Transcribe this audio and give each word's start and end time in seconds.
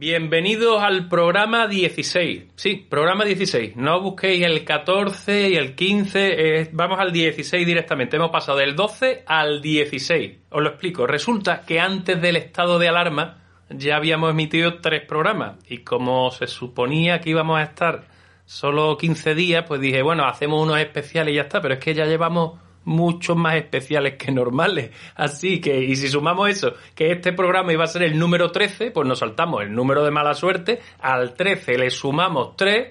Bienvenidos 0.00 0.80
al 0.80 1.08
programa 1.08 1.66
16. 1.66 2.52
Sí, 2.54 2.86
programa 2.88 3.24
16. 3.24 3.74
No 3.74 4.00
busquéis 4.00 4.44
el 4.46 4.64
14 4.64 5.48
y 5.50 5.56
el 5.56 5.74
15. 5.74 6.60
eh, 6.60 6.70
vamos 6.72 7.00
al 7.00 7.10
16 7.10 7.66
directamente. 7.66 8.14
Hemos 8.14 8.30
pasado 8.30 8.58
del 8.58 8.76
12 8.76 9.24
al 9.26 9.60
16. 9.60 10.36
Os 10.50 10.62
lo 10.62 10.68
explico. 10.68 11.04
Resulta 11.08 11.62
que 11.66 11.80
antes 11.80 12.22
del 12.22 12.36
estado 12.36 12.78
de 12.78 12.86
alarma 12.86 13.38
ya 13.70 13.96
habíamos 13.96 14.30
emitido 14.30 14.78
tres 14.78 15.02
programas. 15.04 15.56
Y 15.68 15.78
como 15.78 16.30
se 16.30 16.46
suponía 16.46 17.20
que 17.20 17.30
íbamos 17.30 17.58
a 17.58 17.64
estar 17.64 18.04
solo 18.44 18.96
15 18.98 19.34
días, 19.34 19.64
pues 19.66 19.80
dije, 19.80 20.02
bueno, 20.02 20.26
hacemos 20.26 20.62
unos 20.62 20.78
especiales 20.78 21.32
y 21.32 21.38
ya 21.38 21.42
está. 21.42 21.60
Pero 21.60 21.74
es 21.74 21.80
que 21.80 21.94
ya 21.94 22.04
llevamos 22.04 22.60
muchos 22.84 23.36
más 23.36 23.56
especiales 23.56 24.14
que 24.14 24.32
normales. 24.32 24.90
Así 25.14 25.60
que, 25.60 25.82
y 25.82 25.96
si 25.96 26.08
sumamos 26.08 26.48
eso, 26.48 26.74
que 26.94 27.12
este 27.12 27.32
programa 27.32 27.72
iba 27.72 27.84
a 27.84 27.88
ser 27.88 28.02
el 28.02 28.18
número 28.18 28.50
13, 28.50 28.90
pues 28.90 29.06
nos 29.06 29.18
saltamos 29.18 29.62
el 29.62 29.74
número 29.74 30.04
de 30.04 30.10
mala 30.10 30.34
suerte, 30.34 30.80
al 31.00 31.34
13 31.34 31.78
le 31.78 31.90
sumamos 31.90 32.56
3 32.56 32.88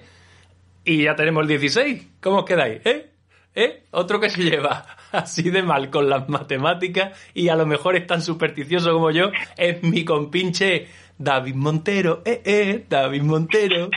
y 0.84 1.04
ya 1.04 1.14
tenemos 1.14 1.42
el 1.42 1.48
16. 1.48 2.06
¿Cómo 2.20 2.38
os 2.38 2.44
quedáis? 2.44 2.80
¿Eh? 2.84 3.10
¿Eh? 3.54 3.82
Otro 3.90 4.20
que 4.20 4.30
se 4.30 4.42
lleva 4.42 4.86
así 5.12 5.50
de 5.50 5.62
mal 5.62 5.90
con 5.90 6.08
las 6.08 6.28
matemáticas 6.28 7.18
y 7.34 7.48
a 7.48 7.56
lo 7.56 7.66
mejor 7.66 7.96
es 7.96 8.06
tan 8.06 8.22
supersticioso 8.22 8.92
como 8.92 9.10
yo, 9.10 9.30
es 9.56 9.82
mi 9.82 10.04
compinche 10.04 10.86
David 11.18 11.54
Montero. 11.54 12.22
Eh, 12.24 12.42
eh, 12.44 12.84
David 12.88 13.22
Montero. 13.22 13.90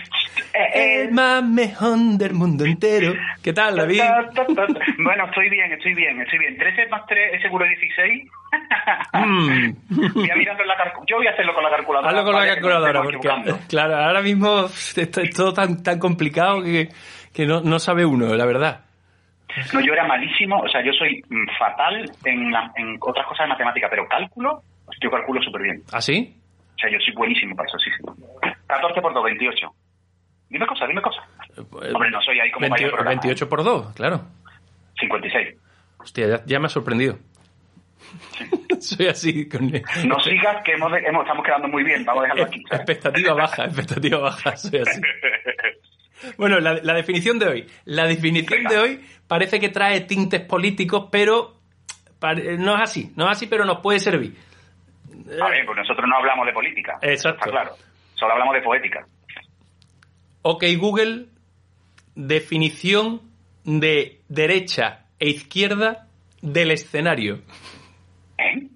El 0.73 1.11
más 1.11 1.43
mejor 1.43 1.97
del 2.17 2.33
mundo 2.33 2.65
entero. 2.65 3.13
¿Qué 3.43 3.53
tal, 3.53 3.75
David? 3.75 4.01
Bueno, 4.97 5.25
estoy 5.25 5.49
bien, 5.49 5.71
estoy 5.71 5.93
bien, 5.93 6.21
estoy 6.21 6.39
bien. 6.39 6.57
13 6.57 6.87
más 6.87 7.05
3 7.07 7.33
es 7.35 7.41
seguro 7.41 7.65
16. 7.65 8.29
Mm. 9.13 9.71
Voy 10.13 10.29
a 10.29 10.35
mirarlo 10.35 10.61
en 10.61 10.67
la 10.67 10.93
Yo 11.07 11.17
voy 11.17 11.27
a 11.27 11.31
hacerlo 11.31 11.53
con 11.53 11.63
la 11.63 11.69
calculadora. 11.69 12.09
Hazlo 12.09 12.23
con 12.23 12.35
la 12.35 12.47
calculadora, 12.47 13.01
porque 13.01 13.17
equivocando. 13.17 13.59
claro, 13.67 13.95
ahora 13.97 14.21
mismo 14.21 14.65
esto 14.95 15.21
es 15.21 15.29
todo 15.35 15.53
tan, 15.53 15.83
tan 15.83 15.99
complicado 15.99 16.61
que, 16.63 16.89
que 17.33 17.45
no, 17.45 17.61
no 17.61 17.79
sabe 17.79 18.05
uno, 18.05 18.33
la 18.35 18.45
verdad. 18.45 18.81
No, 19.73 19.81
yo 19.81 19.91
era 19.93 20.05
malísimo, 20.07 20.59
o 20.61 20.67
sea, 20.69 20.81
yo 20.83 20.93
soy 20.93 21.21
mm, 21.29 21.47
fatal 21.59 22.09
en, 22.25 22.51
la- 22.51 22.71
en 22.75 22.97
otras 23.01 23.25
cosas 23.27 23.45
de 23.45 23.49
matemática, 23.49 23.87
pero 23.89 24.07
cálculo, 24.07 24.61
yo 25.01 25.11
calculo 25.11 25.41
súper 25.41 25.61
bien. 25.63 25.81
¿Ah, 25.91 26.01
sí? 26.01 26.37
Sea, 26.81 26.89
yo 26.91 26.97
soy 26.99 27.13
buenísimo 27.13 27.55
para 27.55 27.67
eso, 27.69 27.77
sí, 27.79 27.89
sí. 27.95 28.03
14 28.67 29.01
por 29.01 29.13
2, 29.13 29.23
28. 29.23 29.67
Dime 30.49 30.65
cosas, 30.65 30.87
dime 30.87 31.01
cosas. 31.01 31.23
Hombre, 31.93 32.09
no 32.11 32.21
soy 32.21 32.39
ahí 32.39 32.51
como 32.51 32.61
20 32.63 32.69
vaya 32.75 32.87
programa, 32.91 33.09
28 33.21 33.49
por 33.49 33.63
2, 33.63 33.93
claro. 33.93 34.21
56. 34.99 35.55
Hostia, 35.99 36.27
ya, 36.27 36.45
ya 36.45 36.59
me 36.59 36.65
ha 36.65 36.69
sorprendido. 36.69 37.17
Soy 38.79 39.07
así 39.07 39.47
con 39.47 39.71
No 40.05 40.19
sigas 40.19 40.63
que 40.63 40.73
hemos, 40.73 40.91
hemos- 41.05 41.21
estamos 41.23 41.45
quedando 41.45 41.67
muy 41.67 41.83
bien, 41.83 42.03
vamos 42.03 42.21
a 42.23 42.23
dejarlo 42.23 42.45
aquí. 42.45 42.63
¿sabes? 42.67 42.79
expectativa 42.89 43.33
baja, 43.35 43.65
expectativa 43.65 44.17
baja, 44.17 44.57
soy 44.57 44.79
así. 44.79 45.01
Bueno, 46.37 46.59
la, 46.59 46.73
la 46.81 46.93
definición 46.93 47.37
de 47.39 47.47
hoy. 47.47 47.67
La 47.85 48.05
definición 48.07 48.63
Venga. 48.63 48.69
de 48.71 48.79
hoy 48.79 49.05
parece 49.27 49.59
que 49.59 49.69
trae 49.69 50.01
tintes 50.01 50.41
políticos, 50.41 51.07
pero 51.11 51.57
no 52.57 52.75
es 52.75 52.81
así, 52.81 53.11
no 53.15 53.25
es 53.25 53.31
así, 53.37 53.47
pero 53.47 53.65
nos 53.65 53.79
puede 53.79 53.99
servir. 53.99 54.35
A 55.41 55.49
ver, 55.49 55.65
pues 55.65 55.77
nosotros 55.77 56.05
no 56.07 56.17
hablamos 56.17 56.45
de 56.45 56.53
política. 56.53 56.97
Exacto. 57.01 57.39
Está 57.39 57.51
claro. 57.51 57.75
Solo 58.15 58.33
hablamos 58.33 58.55
de 58.55 58.61
poética. 58.61 59.05
Ok, 60.43 60.63
Google, 60.77 61.27
definición 62.15 63.21
de 63.63 64.21
derecha 64.27 65.05
e 65.19 65.29
izquierda 65.29 66.07
del 66.41 66.71
escenario. 66.71 67.41
¿Eh? 68.37 68.67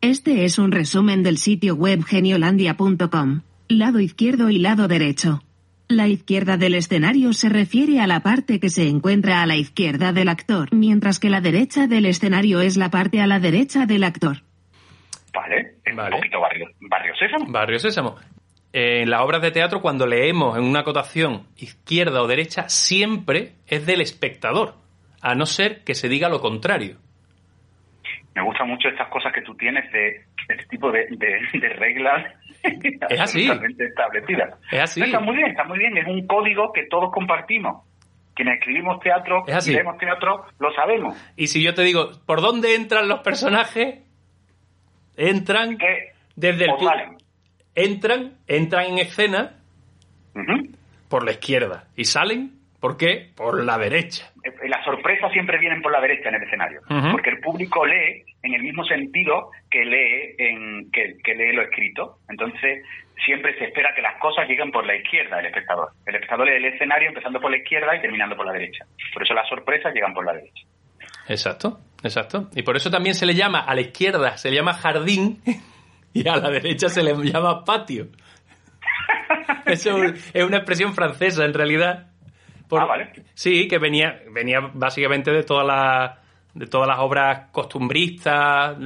Este 0.00 0.44
es 0.44 0.58
un 0.58 0.72
resumen 0.72 1.22
del 1.22 1.38
sitio 1.38 1.74
web 1.74 2.04
geniolandia.com. 2.04 3.42
Lado 3.68 4.00
izquierdo 4.00 4.48
y 4.50 4.58
lado 4.58 4.88
derecho. 4.88 5.42
La 5.88 6.06
izquierda 6.06 6.56
del 6.56 6.74
escenario 6.74 7.32
se 7.32 7.48
refiere 7.48 8.00
a 8.00 8.06
la 8.06 8.20
parte 8.20 8.60
que 8.60 8.68
se 8.68 8.88
encuentra 8.88 9.42
a 9.42 9.46
la 9.46 9.56
izquierda 9.56 10.12
del 10.12 10.28
actor, 10.28 10.72
mientras 10.72 11.18
que 11.18 11.30
la 11.30 11.40
derecha 11.40 11.88
del 11.88 12.06
escenario 12.06 12.60
es 12.60 12.76
la 12.76 12.90
parte 12.90 13.20
a 13.20 13.26
la 13.26 13.40
derecha 13.40 13.86
del 13.86 14.04
actor. 14.04 14.44
Vale. 15.32 15.74
Es 15.84 15.94
Vale. 15.96 16.14
Un 16.14 16.20
poquito 16.20 16.40
barrio, 16.40 16.68
barrio 16.80 17.14
Sésamo. 17.16 17.44
Barrio 17.48 17.78
Sésamo. 17.78 18.16
En 18.72 19.10
las 19.10 19.20
obras 19.22 19.42
de 19.42 19.50
teatro, 19.50 19.80
cuando 19.80 20.06
leemos 20.06 20.56
en 20.56 20.62
una 20.64 20.80
acotación 20.80 21.46
izquierda 21.56 22.22
o 22.22 22.26
derecha, 22.28 22.68
siempre 22.68 23.52
es 23.66 23.84
del 23.86 24.00
espectador, 24.00 24.74
a 25.22 25.34
no 25.34 25.44
ser 25.46 25.82
que 25.84 25.94
se 25.94 26.08
diga 26.08 26.28
lo 26.28 26.40
contrario. 26.40 26.96
Me 28.34 28.42
gustan 28.42 28.68
mucho 28.68 28.88
estas 28.88 29.08
cosas 29.08 29.32
que 29.32 29.42
tú 29.42 29.56
tienes 29.56 29.90
de 29.92 30.24
este 30.48 30.64
tipo 30.66 30.90
de, 30.92 31.06
de- 31.10 31.58
de 31.58 31.68
reglas 31.70 32.32
Es 33.08 33.20
así. 33.20 33.48
establecidas. 33.78 34.54
Es 34.70 34.80
así. 34.82 35.00
No, 35.00 35.06
Está 35.06 35.20
muy 35.20 35.36
bien, 35.36 35.50
está 35.50 35.64
muy 35.64 35.78
bien. 35.78 35.96
Es 35.96 36.06
un 36.06 36.26
código 36.26 36.72
que 36.72 36.86
todos 36.86 37.10
compartimos. 37.12 37.82
Quienes 38.34 38.58
escribimos 38.58 39.00
teatro 39.00 39.44
Es 39.48 39.54
así. 39.56 39.72
leemos 39.72 39.98
teatro, 39.98 40.44
lo 40.60 40.72
sabemos. 40.74 41.16
Y 41.36 41.48
si 41.48 41.62
yo 41.62 41.74
te 41.74 41.82
digo, 41.82 42.10
¿por 42.24 42.40
dónde 42.40 42.76
entran 42.76 43.08
los 43.08 43.20
personajes? 43.20 43.98
Entran 45.20 45.76
desde 46.34 46.64
el 46.64 46.70
entran, 47.74 48.32
entran 48.46 48.84
en 48.86 48.98
escena 48.98 49.52
por 51.08 51.24
la 51.24 51.32
izquierda 51.32 51.84
y 51.96 52.04
salen, 52.04 52.52
¿por 52.80 52.96
qué? 52.96 53.30
Por 53.36 53.62
la 53.64 53.76
derecha. 53.76 54.30
Eh, 54.44 54.68
Las 54.68 54.84
sorpresas 54.84 55.30
siempre 55.32 55.58
vienen 55.58 55.82
por 55.82 55.92
la 55.92 56.00
derecha 56.00 56.30
en 56.30 56.36
el 56.36 56.42
escenario, 56.44 56.80
porque 57.12 57.30
el 57.30 57.40
público 57.40 57.84
lee 57.84 58.24
en 58.42 58.54
el 58.54 58.62
mismo 58.62 58.84
sentido 58.84 59.50
que 59.70 59.84
lee 59.84 60.34
en 60.38 60.90
que, 60.90 61.18
que 61.22 61.34
lee 61.34 61.52
lo 61.52 61.62
escrito. 61.62 62.18
Entonces 62.28 62.82
siempre 63.24 63.56
se 63.58 63.64
espera 63.66 63.94
que 63.94 64.00
las 64.00 64.16
cosas 64.18 64.48
lleguen 64.48 64.70
por 64.72 64.86
la 64.86 64.96
izquierda 64.96 65.36
del 65.36 65.46
espectador. 65.46 65.90
El 66.06 66.14
espectador 66.14 66.46
lee 66.46 66.56
el 66.56 66.64
escenario 66.72 67.08
empezando 67.08 67.40
por 67.40 67.50
la 67.50 67.58
izquierda 67.58 67.94
y 67.94 68.00
terminando 68.00 68.36
por 68.36 68.46
la 68.46 68.52
derecha. 68.52 68.86
Por 69.12 69.22
eso 69.22 69.34
las 69.34 69.46
sorpresas 69.48 69.92
llegan 69.92 70.14
por 70.14 70.24
la 70.24 70.32
derecha. 70.32 70.64
Exacto, 71.28 71.78
exacto. 72.02 72.48
Y 72.54 72.62
por 72.62 72.76
eso 72.76 72.90
también 72.90 73.14
se 73.14 73.26
le 73.26 73.34
llama 73.34 73.60
a 73.60 73.74
la 73.74 73.80
izquierda, 73.80 74.36
se 74.36 74.50
le 74.50 74.56
llama 74.56 74.74
jardín 74.74 75.40
y 76.12 76.26
a 76.28 76.36
la 76.36 76.50
derecha 76.50 76.88
se 76.88 77.02
le 77.02 77.14
llama 77.14 77.64
patio. 77.64 78.08
Eso 79.66 80.02
es 80.02 80.44
una 80.44 80.58
expresión 80.58 80.94
francesa 80.94 81.44
en 81.44 81.54
realidad. 81.54 82.08
Ah, 82.72 82.84
vale. 82.84 83.12
Sí, 83.34 83.66
que 83.68 83.78
venía, 83.78 84.20
venía 84.32 84.60
básicamente 84.72 85.30
de 85.30 85.42
todas 85.42 85.66
las 85.66 86.18
de 86.54 86.66
todas 86.66 86.88
las 86.88 86.98
obras 86.98 87.48
costumbristas, 87.52 88.76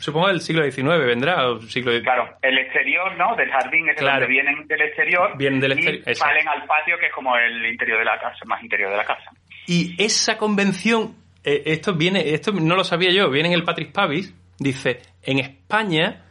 supongo 0.00 0.28
del 0.28 0.40
siglo 0.40 0.68
XIX 0.68 0.98
vendrá, 1.06 1.48
o 1.48 1.60
siglo 1.60 1.92
Claro, 2.02 2.36
el 2.42 2.58
exterior, 2.58 3.16
¿no? 3.16 3.36
Del 3.36 3.50
jardín 3.50 3.88
es 3.88 3.96
Claro. 3.96 4.20
donde 4.22 4.26
vienen 4.32 4.66
del 4.66 4.82
exterior 4.82 5.38
Vienen 5.38 5.60
del 5.60 5.70
y 5.70 5.74
exterior, 5.74 6.08
exacto. 6.08 6.34
salen 6.34 6.48
al 6.48 6.66
patio 6.66 6.98
que 6.98 7.06
es 7.06 7.12
como 7.12 7.36
el 7.36 7.66
interior 7.66 8.00
de 8.00 8.04
la 8.04 8.18
casa, 8.18 8.44
más 8.46 8.60
interior 8.62 8.90
de 8.90 8.96
la 8.96 9.04
casa. 9.04 9.30
Y 9.66 9.94
esa 10.02 10.36
convención, 10.36 11.14
eh, 11.44 11.62
esto 11.66 11.94
viene, 11.94 12.34
esto 12.34 12.52
no 12.52 12.74
lo 12.74 12.84
sabía 12.84 13.12
yo, 13.12 13.30
viene 13.30 13.48
en 13.48 13.54
el 13.54 13.64
Patrick 13.64 13.92
Pavis, 13.92 14.34
dice, 14.58 15.02
en 15.22 15.38
España 15.38 16.24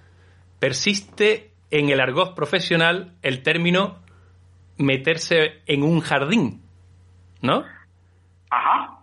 persiste 0.59 1.51
en 1.71 1.89
el 1.89 1.99
argot 1.99 2.35
profesional 2.35 3.13
el 3.21 3.43
término 3.43 3.99
meterse 4.77 5.61
en 5.65 5.83
un 5.83 6.01
jardín, 6.01 6.61
¿no? 7.41 7.63
Ajá. 8.49 8.99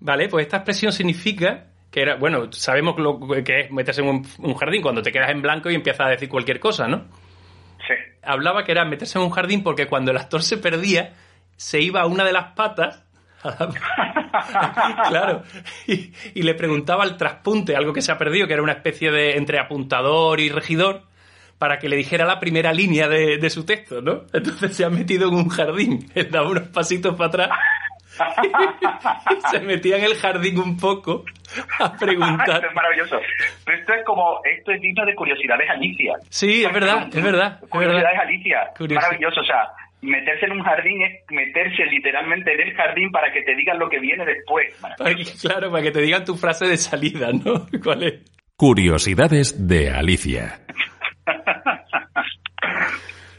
Vale, 0.00 0.28
pues 0.28 0.46
esta 0.46 0.58
expresión 0.58 0.92
significa 0.92 1.66
que 1.90 2.02
era, 2.02 2.16
bueno, 2.16 2.52
sabemos 2.52 2.98
lo 2.98 3.18
que 3.44 3.60
es 3.60 3.70
meterse 3.70 4.02
en 4.02 4.08
un, 4.08 4.26
un 4.38 4.54
jardín 4.54 4.82
cuando 4.82 5.02
te 5.02 5.10
quedas 5.10 5.30
en 5.30 5.42
blanco 5.42 5.70
y 5.70 5.74
empiezas 5.74 6.06
a 6.06 6.10
decir 6.10 6.28
cualquier 6.28 6.60
cosa, 6.60 6.86
¿no? 6.86 7.06
Sí. 7.86 7.94
hablaba 8.22 8.64
que 8.64 8.72
era 8.72 8.84
meterse 8.84 9.18
en 9.18 9.24
un 9.24 9.30
jardín 9.30 9.62
porque 9.62 9.86
cuando 9.86 10.10
el 10.10 10.18
actor 10.18 10.42
se 10.42 10.58
perdía, 10.58 11.14
se 11.56 11.80
iba 11.80 12.02
a 12.02 12.06
una 12.06 12.24
de 12.24 12.32
las 12.32 12.52
patas. 12.52 13.04
claro. 15.08 15.42
Y, 15.86 16.12
y 16.34 16.42
le 16.42 16.54
preguntaba 16.54 17.04
al 17.04 17.16
traspunte, 17.16 17.76
algo 17.76 17.92
que 17.92 18.02
se 18.02 18.12
ha 18.12 18.18
perdido, 18.18 18.46
que 18.46 18.54
era 18.54 18.62
una 18.62 18.72
especie 18.72 19.10
de 19.10 19.36
entre 19.36 19.58
apuntador 19.58 20.40
y 20.40 20.48
regidor, 20.48 21.02
para 21.58 21.78
que 21.78 21.88
le 21.88 21.96
dijera 21.96 22.24
la 22.24 22.40
primera 22.40 22.72
línea 22.72 23.08
de, 23.08 23.38
de 23.38 23.50
su 23.50 23.64
texto, 23.64 24.00
¿no? 24.00 24.22
Entonces 24.32 24.76
se 24.76 24.84
ha 24.84 24.90
metido 24.90 25.28
en 25.28 25.34
un 25.34 25.48
jardín, 25.48 26.10
él 26.14 26.30
daba 26.30 26.48
unos 26.50 26.68
pasitos 26.68 27.14
para 27.16 27.28
atrás 27.28 27.50
se 29.50 29.60
metía 29.60 29.96
en 29.96 30.04
el 30.04 30.14
jardín 30.14 30.58
un 30.58 30.76
poco 30.76 31.24
a 31.78 31.92
preguntar. 31.96 32.56
esto 32.56 32.68
es 32.68 32.74
maravilloso. 32.74 33.20
Pero 33.64 33.78
esto 33.78 33.92
es 33.94 34.04
como, 34.04 34.40
esto 34.44 34.72
es 34.72 34.80
digno 34.80 35.04
de 35.04 35.14
curiosidades 35.14 35.68
Alicia. 35.70 36.14
Sí, 36.28 36.64
es 36.64 36.72
verdad, 36.72 37.08
es 37.12 37.22
verdad. 37.22 37.58
Es 37.62 37.68
curiosidades 37.68 38.04
verdad. 38.04 38.22
Alicia. 38.22 38.70
Maravilloso, 38.94 39.40
o 39.40 39.44
sea, 39.44 39.68
meterse 40.00 40.46
en 40.46 40.52
un 40.52 40.62
jardín 40.62 41.02
es 41.02 41.24
meterse 41.30 41.84
literalmente 41.86 42.52
en 42.54 42.60
el 42.60 42.74
jardín 42.74 43.10
para 43.10 43.32
que 43.32 43.42
te 43.42 43.54
digan 43.54 43.78
lo 43.78 43.88
que 43.88 43.98
viene 43.98 44.24
después. 44.24 44.74
Claro, 45.40 45.70
para 45.70 45.82
que 45.82 45.90
te 45.90 46.00
digan 46.00 46.24
tu 46.24 46.36
frase 46.36 46.66
de 46.66 46.76
salida, 46.76 47.30
¿no? 47.32 47.66
¿Cuál 47.82 48.02
es? 48.04 48.14
Curiosidades 48.56 49.66
de 49.68 49.90
Alicia. 49.90 50.60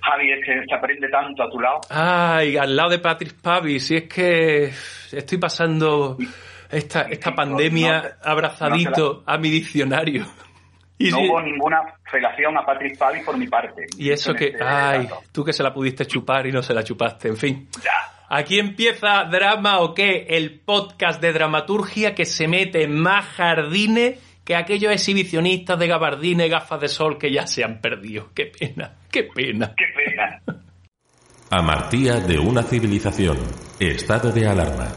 Javi, 0.02 0.32
es 0.32 0.46
que 0.46 0.66
se 0.66 0.76
aprende 0.76 1.08
tanto 1.10 1.44
a 1.44 1.50
tu 1.50 1.60
lado. 1.60 1.82
Ay, 1.90 2.58
al 2.58 2.76
lado 2.76 2.90
de 2.90 3.00
Patrick 3.00 3.42
Pavi, 3.42 3.80
si 3.80 3.98
es 3.98 4.04
que 4.04 4.72
estoy 5.12 5.38
pasando 5.38 6.18
esta, 6.72 7.02
esta 7.04 7.36
pandemia 7.36 8.18
abrazadito 8.24 9.24
a 9.26 9.38
mi 9.38 9.50
diccionario. 9.50 10.26
Y, 11.01 11.10
No 11.12 11.18
si- 11.18 11.28
hubo 11.30 11.42
ninguna 11.42 11.80
relación 12.12 12.57
a 12.57 12.66
Patrick 12.66 12.98
Pavi 12.98 13.22
por 13.24 13.38
mi 13.38 13.48
parte. 13.48 13.86
y 13.98 14.12
eso 14.12 14.34
que, 14.34 14.48
este 14.50 14.63
ay, 14.63 15.04
dato. 15.04 15.22
tú 15.31 15.46
que 15.46 15.54
se 15.54 15.63
la 15.63 15.74
pudiste 15.74 16.06
chupar 16.06 16.46
y 16.46 16.51
no 16.51 16.62
se 16.62 16.74
la 16.74 16.84
chupaste, 16.84 17.30
en 17.30 17.38
fin. 17.38 17.69
Ya. 17.81 17.92
Aquí 18.31 18.60
empieza 18.60 19.24
Drama 19.24 19.80
o 19.80 19.94
qué, 19.96 20.28
el 20.30 20.60
podcast 20.60 21.19
de 21.22 21.31
dramaturgia 21.34 22.13
que 22.13 22.25
se 22.25 22.48
mete 22.48 22.84
en 22.84 23.00
más 23.00 23.25
jardines 23.25 24.19
que 24.44 24.56
aquellos 24.56 24.92
exhibicionistas 24.92 25.80
de 25.80 25.88
gabardines 25.88 26.46
y 26.48 26.50
gafas 26.50 26.81
de 26.81 26.90
sol 26.90 27.18
que 27.18 27.31
ya 27.31 27.48
se 27.48 27.63
han 27.63 27.80
perdido. 27.81 28.30
Qué 28.36 28.48
pena, 28.48 28.98
qué 29.10 29.24
pena. 29.24 29.74
Qué 29.78 29.86
pena. 29.95 30.42
Amartía 31.50 32.16
de 32.19 32.38
una 32.38 32.62
civilización. 32.63 33.38
Estado 33.80 34.31
de 34.31 34.48
alarma. 34.48 34.88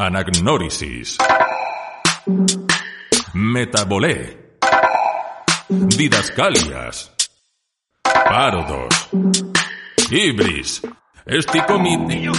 Anagnórisis. 0.00 1.18
Metabolé. 3.34 4.56
Didascalias. 5.68 7.12
Parodos. 8.02 9.10
Ibris. 10.10 10.80
Esticomiti. 11.26 12.30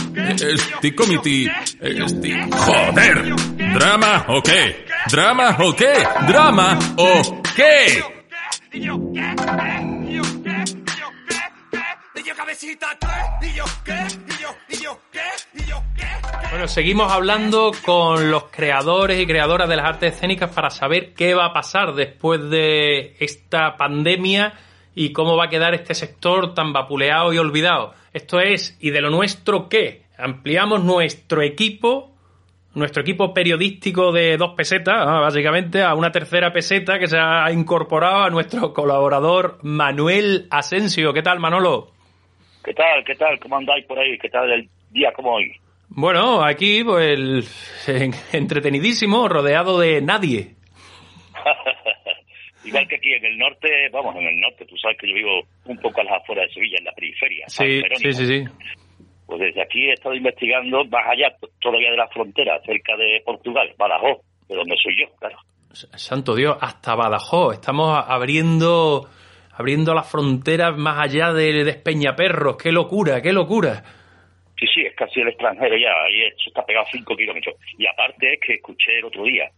Esticomiti. 0.41 1.47
Esti... 1.79 2.31
¡Joder! 2.51 3.35
¿Drama 3.75 4.25
o 4.29 4.41
qué? 4.41 4.87
¿Drama 5.11 5.55
o 5.59 5.75
qué? 5.75 5.93
¿Drama 6.27 6.79
o 6.97 7.41
qué? 7.55 8.03
¿Y 8.73 8.81
yo 8.81 8.99
qué? 9.13 9.21
¿Eh? 9.21 9.81
¿Y 10.09 10.15
yo 10.15 10.23
qué? 10.43 10.63
¿Y 10.65 10.97
yo 10.97 11.09
qué? 11.29 11.37
¿Eh? 11.77 11.79
¿Y 12.15 12.23
yo 12.23 12.35
cabecita 12.35 12.97
yo 13.55 13.65
qué? 13.85 14.07
¿Y 14.27 14.41
yo? 14.41 14.49
¿Y 14.67 14.83
yo 14.83 14.99
qué? 15.11 15.21
Bueno, 16.49 16.67
seguimos 16.67 17.11
hablando 17.11 17.71
con 17.85 18.29
los 18.29 18.45
creadores 18.45 19.19
y 19.19 19.25
creadoras 19.25 19.69
de 19.69 19.75
las 19.75 19.85
artes 19.85 20.13
escénicas 20.13 20.53
para 20.53 20.69
saber 20.69 21.13
qué 21.13 21.33
va 21.33 21.45
a 21.45 21.53
pasar 21.53 21.93
después 21.93 22.49
de 22.49 23.15
esta 23.19 23.77
pandemia 23.77 24.53
y 24.93 25.13
cómo 25.13 25.37
va 25.37 25.45
a 25.45 25.49
quedar 25.49 25.73
este 25.73 25.93
sector 25.93 26.53
tan 26.53 26.73
vapuleado 26.73 27.33
y 27.33 27.37
olvidado. 27.37 27.93
Esto 28.13 28.39
es, 28.39 28.77
¿y 28.81 28.91
de 28.91 29.01
lo 29.01 29.09
nuestro 29.09 29.69
qué? 29.69 30.03
Ampliamos 30.17 30.83
nuestro 30.83 31.41
equipo, 31.41 32.11
nuestro 32.75 33.01
equipo 33.01 33.33
periodístico 33.33 34.11
de 34.11 34.37
dos 34.37 34.53
pesetas, 34.55 34.95
ah, 34.97 35.19
básicamente, 35.21 35.81
a 35.81 35.95
una 35.95 36.11
tercera 36.11 36.51
peseta 36.51 36.99
que 36.99 37.07
se 37.07 37.17
ha 37.17 37.49
incorporado 37.51 38.23
a 38.23 38.29
nuestro 38.29 38.73
colaborador 38.73 39.57
Manuel 39.63 40.47
Asensio. 40.49 41.13
¿Qué 41.13 41.21
tal, 41.21 41.39
Manolo? 41.39 41.91
¿Qué 42.63 42.73
tal? 42.73 43.03
¿Qué 43.05 43.15
tal? 43.15 43.39
¿Cómo 43.39 43.57
andáis 43.57 43.85
por 43.85 43.97
ahí? 43.97 44.17
¿Qué 44.17 44.29
tal 44.29 44.51
el 44.51 44.69
día 44.91 45.11
como 45.13 45.33
hoy? 45.35 45.53
Bueno, 45.89 46.43
aquí, 46.43 46.83
pues, 46.83 47.83
en- 47.87 48.13
entretenidísimo, 48.33 49.27
rodeado 49.27 49.79
de 49.79 50.01
nadie. 50.01 50.55
Igual 52.63 52.87
que 52.87 52.95
aquí 52.95 53.11
en 53.13 53.25
el 53.25 53.37
norte, 53.37 53.89
vamos, 53.91 54.15
en 54.15 54.27
el 54.27 54.39
norte, 54.39 54.65
tú 54.65 54.77
sabes 54.77 54.97
que 54.99 55.09
yo 55.09 55.15
vivo 55.15 55.41
un 55.65 55.77
poco 55.79 56.01
a 56.01 56.03
las 56.03 56.21
afueras 56.21 56.47
de 56.47 56.53
Sevilla, 56.53 56.77
en 56.77 56.85
la 56.85 56.91
periferia. 56.91 57.45
Sí, 57.49 57.81
sí, 57.95 58.13
sí, 58.13 58.27
sí. 58.27 58.43
Pues 59.25 59.39
desde 59.39 59.61
aquí 59.63 59.89
he 59.89 59.93
estado 59.93 60.13
investigando 60.13 60.83
más 60.85 61.07
allá 61.09 61.35
todavía 61.59 61.89
de 61.89 61.97
la 61.97 62.07
frontera, 62.09 62.59
cerca 62.65 62.95
de 62.97 63.21
Portugal, 63.25 63.73
Badajoz, 63.77 64.19
de 64.47 64.55
donde 64.55 64.75
soy 64.81 64.95
yo, 64.99 65.07
claro. 65.17 65.37
Santo 65.73 66.35
Dios, 66.35 66.57
hasta 66.61 66.93
Badajoz. 66.95 67.55
Estamos 67.55 67.97
abriendo, 68.07 69.09
abriendo 69.53 69.93
las 69.95 70.11
fronteras 70.11 70.77
más 70.77 70.99
allá 70.99 71.33
de, 71.33 71.63
de 71.63 71.71
Espeñaperros. 71.71 72.57
¡Qué 72.57 72.71
locura, 72.71 73.21
qué 73.21 73.31
locura! 73.33 73.83
Sí, 74.61 74.67
sí, 74.75 74.81
es 74.85 74.93
casi 74.95 75.21
el 75.21 75.29
extranjero 75.29 75.75
ya, 75.75 75.89
ahí 76.03 76.21
eso 76.21 76.43
está 76.49 76.63
pegado 76.63 76.85
a 76.85 76.91
5 76.91 77.15
kilómetros. 77.17 77.55
Y 77.79 77.87
aparte 77.87 78.33
es 78.35 78.39
que 78.39 78.53
escuché 78.53 78.99
el 78.99 79.05
otro 79.05 79.23
día 79.23 79.49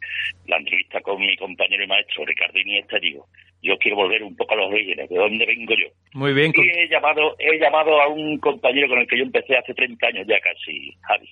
la 0.47 0.55
entrevista 0.55 1.01
con 1.01 1.19
mi 1.19 1.35
compañero 1.35 1.83
y 1.83 1.88
maestro 1.88 2.23
Ricardo 2.23 2.57
Iniesta, 2.57 2.97
digo, 3.00 3.27
yo 3.61 3.77
quiero 3.79 3.97
volver 3.97 4.23
un 4.23 4.33
poco 4.38 4.53
a 4.53 4.57
los 4.57 4.67
orígenes, 4.67 5.09
¿de 5.09 5.17
dónde 5.17 5.45
vengo 5.45 5.73
yo? 5.73 5.88
Muy 6.13 6.33
bien. 6.33 6.53
Y 6.55 6.69
he 6.79 6.88
llamado, 6.88 7.35
he 7.38 7.59
llamado 7.59 8.01
a 8.01 8.07
un 8.07 8.38
compañero 8.39 8.88
con 8.88 9.00
el 9.00 9.07
que 9.07 9.17
yo 9.17 9.23
empecé 9.23 9.57
hace 9.57 9.73
30 9.73 10.07
años 10.07 10.25
ya 10.25 10.39
casi, 10.39 10.95
Javi. 11.01 11.29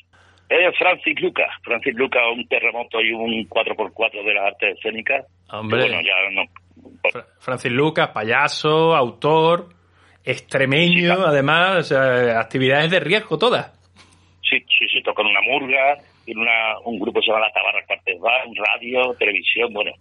Es 0.50 0.78
Francis 0.78 1.22
Lucas. 1.22 1.48
Francis 1.64 1.96
Lucas, 1.96 2.24
un 2.36 2.46
terremoto 2.50 3.00
y 3.00 3.14
un 3.14 3.48
4x4 3.48 4.22
de 4.26 4.34
las 4.34 4.48
artes 4.48 4.78
escénicas. 4.78 5.26
Hombre. 5.50 5.80
Bueno, 5.80 6.02
ya 6.02 6.30
no. 6.32 6.44
Fra- 7.10 7.26
Francis 7.40 7.72
Lucas, 7.72 8.10
payaso, 8.10 8.94
autor, 8.98 9.70
extremeño, 10.24 11.14
además, 11.26 11.80
o 11.80 11.84
sea, 11.84 12.40
actividades 12.40 12.92
de 12.92 13.00
riesgo 13.00 13.38
todas. 13.38 13.72
Sí, 14.48 14.60
sí, 14.60 14.88
sí, 14.92 15.02
tocó 15.04 15.22
en 15.22 15.28
una 15.30 15.42
murga, 15.42 15.98
en 16.26 16.38
una, 16.38 16.80
un 16.86 17.00
grupo 17.00 17.20
que 17.20 17.26
se 17.26 17.32
llama 17.32 17.46
La 17.48 17.54
Tabarra 17.54 17.86
Cuartes 17.86 18.20
Bar, 18.20 18.48
un 18.48 18.56
radio, 18.56 19.14
televisión, 19.18 19.74
bueno. 19.74 19.92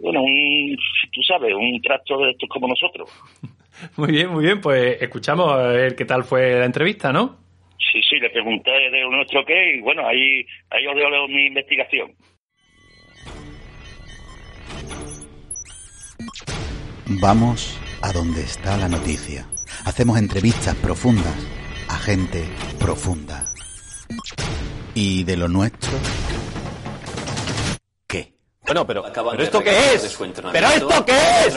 Bueno, 0.00 0.22
un, 0.22 0.76
tú 1.12 1.22
sabes, 1.22 1.52
un 1.52 1.80
trasto 1.82 2.18
de 2.18 2.30
estos 2.30 2.48
como 2.48 2.68
nosotros. 2.68 3.10
Muy 3.96 4.10
bien, 4.10 4.30
muy 4.30 4.44
bien. 4.44 4.60
Pues 4.60 5.00
escuchamos 5.00 5.52
a 5.52 5.68
ver 5.68 5.94
qué 5.94 6.04
tal 6.04 6.24
fue 6.24 6.58
la 6.58 6.64
entrevista, 6.64 7.12
¿no? 7.12 7.36
Sí, 7.78 8.00
sí, 8.02 8.18
le 8.18 8.28
pregunté 8.30 8.70
de 8.70 9.08
nuestro 9.08 9.44
qué 9.44 9.76
y 9.76 9.80
bueno, 9.80 10.06
ahí, 10.06 10.44
ahí 10.70 10.86
os 10.86 10.96
dejo 10.96 11.28
mi 11.28 11.46
investigación. 11.46 12.12
Vamos 17.22 17.80
a 18.02 18.12
donde 18.12 18.42
está 18.42 18.76
la 18.76 18.88
noticia. 18.88 19.46
Hacemos 19.88 20.18
entrevistas 20.18 20.74
profundas 20.76 21.34
a 21.88 21.94
gente 21.94 22.44
profunda. 22.78 23.46
¿Y 24.94 25.24
de 25.24 25.34
lo 25.38 25.48
nuestro? 25.48 25.92
¿Qué? 28.06 28.34
Bueno, 28.66 28.86
pero, 28.86 29.02
¿pero 29.02 29.42
esto 29.42 29.60
qué 29.60 29.70
es? 29.70 30.18
¿Pero 30.52 30.66
esto 30.66 31.04
qué 31.06 31.12
es? 31.46 31.56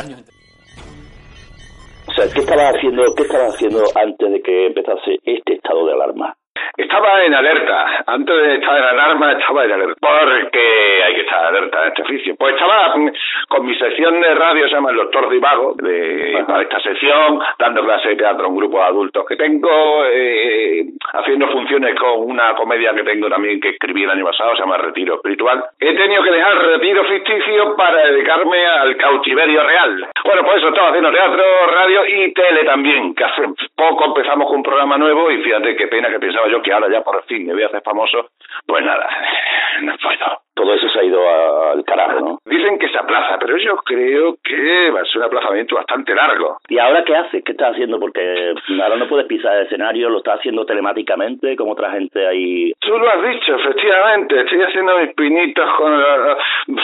O 2.07 2.13
sea, 2.15 2.33
¿qué 2.33 2.39
estaba 2.39 2.69
haciendo, 2.69 3.03
qué 3.17 3.23
estaba 3.23 3.47
haciendo 3.47 3.83
antes 3.95 4.31
de 4.31 4.41
que 4.41 4.67
empezase 4.67 5.19
este 5.25 5.55
estado 5.55 5.85
de 5.87 5.93
alarma? 5.93 6.33
Estaba 6.77 7.23
en 7.23 7.33
alerta. 7.33 8.03
Antes 8.07 8.35
de 8.35 8.55
estar 8.55 8.77
en 8.77 8.83
alarma, 8.83 9.33
estaba 9.33 9.65
en 9.65 9.71
alerta. 9.71 9.95
Porque 9.99 11.03
hay 11.05 11.15
que 11.15 11.21
estar 11.21 11.45
alerta 11.45 11.81
en 11.81 11.87
este 11.89 12.01
oficio. 12.03 12.35
Pues 12.37 12.55
estaba 12.55 12.95
mm, 12.95 13.11
con 13.49 13.65
mi 13.65 13.75
sección 13.75 14.21
de 14.21 14.33
radio, 14.35 14.67
se 14.67 14.75
llama 14.75 14.91
El 14.91 14.97
Doctor 14.97 15.29
Divago, 15.29 15.75
de, 15.75 16.43
para 16.47 16.63
esta 16.63 16.79
sección, 16.79 17.39
dando 17.59 17.83
clase 17.83 18.09
de 18.09 18.15
teatro 18.15 18.45
a 18.45 18.49
un 18.49 18.55
grupo 18.55 18.77
de 18.77 18.83
adultos 18.83 19.25
que 19.27 19.35
tengo, 19.35 20.05
eh, 20.05 20.85
haciendo 21.13 21.47
funciones 21.49 21.95
con 21.99 22.29
una 22.29 22.55
comedia 22.55 22.93
que 22.93 23.03
tengo 23.03 23.29
también 23.29 23.59
que 23.59 23.69
escribí 23.69 24.03
el 24.03 24.11
año 24.11 24.25
pasado, 24.25 24.55
se 24.55 24.61
llama 24.61 24.77
Retiro 24.77 25.15
Espiritual. 25.15 25.63
He 25.79 25.93
tenido 25.93 26.23
que 26.23 26.31
dejar 26.31 26.57
retiro 26.57 27.03
ficticio 27.05 27.75
para 27.75 28.05
dedicarme 28.07 28.65
al 28.65 28.95
cautiverio 28.97 29.63
real. 29.63 30.07
Bueno, 30.23 30.43
pues 30.43 30.57
eso, 30.57 30.69
estaba 30.69 30.89
haciendo 30.89 31.11
teatro, 31.11 31.43
radio 31.67 32.05
y 32.07 32.33
tele 32.33 32.63
también, 32.63 33.13
que 33.13 33.23
hace 33.23 33.43
poco 33.75 34.05
empezamos 34.05 34.47
con 34.47 34.57
un 34.57 34.63
programa 34.63 34.97
nuevo 34.97 35.29
y 35.31 35.41
fíjate 35.41 35.75
qué 35.75 35.87
pena 35.87 36.09
que 36.09 36.19
pensaba 36.19 36.47
yo 36.47 36.60
que 36.61 36.73
ahora 36.73 36.89
ya 36.91 37.03
por 37.03 37.23
fin 37.25 37.45
me 37.45 37.53
voy 37.53 37.63
a 37.63 37.67
hacer 37.67 37.81
famoso. 37.83 38.31
Pues 38.65 38.83
nada, 38.83 39.07
no 39.81 39.95
puedo. 39.97 40.41
Todo 40.61 40.75
eso 40.75 40.87
se 40.89 40.99
ha 40.99 41.03
ido 41.03 41.27
a- 41.27 41.71
al 41.71 41.83
carajo, 41.83 42.19
¿no? 42.19 42.37
Dicen 42.45 42.77
que 42.77 42.87
se 42.89 42.97
aplaza, 42.97 43.39
pero 43.39 43.57
yo 43.57 43.77
creo 43.77 44.35
que 44.43 44.91
va 44.91 45.01
a 45.01 45.05
ser 45.05 45.17
un 45.17 45.23
aplazamiento 45.23 45.75
bastante 45.75 46.13
largo. 46.13 46.57
¿Y 46.69 46.77
ahora 46.77 47.03
qué 47.03 47.15
haces? 47.15 47.43
¿Qué 47.43 47.53
estás 47.53 47.71
haciendo? 47.71 47.99
Porque 47.99 48.53
ahora 48.83 48.95
no 48.97 49.07
puedes 49.07 49.25
pisar 49.25 49.55
el 49.57 49.65
escenario, 49.65 50.09
lo 50.09 50.19
estás 50.19 50.37
haciendo 50.39 50.63
telemáticamente, 50.65 51.55
como 51.55 51.71
otra 51.71 51.89
gente 51.91 52.27
ahí. 52.27 52.73
Tú 52.79 52.95
lo 52.97 53.09
has 53.09 53.23
dicho, 53.23 53.55
efectivamente. 53.55 54.39
Estoy 54.41 54.61
haciendo 54.61 54.97
mis 54.99 55.13
pinitos 55.15 55.67
con 55.77 55.93
el, 55.93 56.35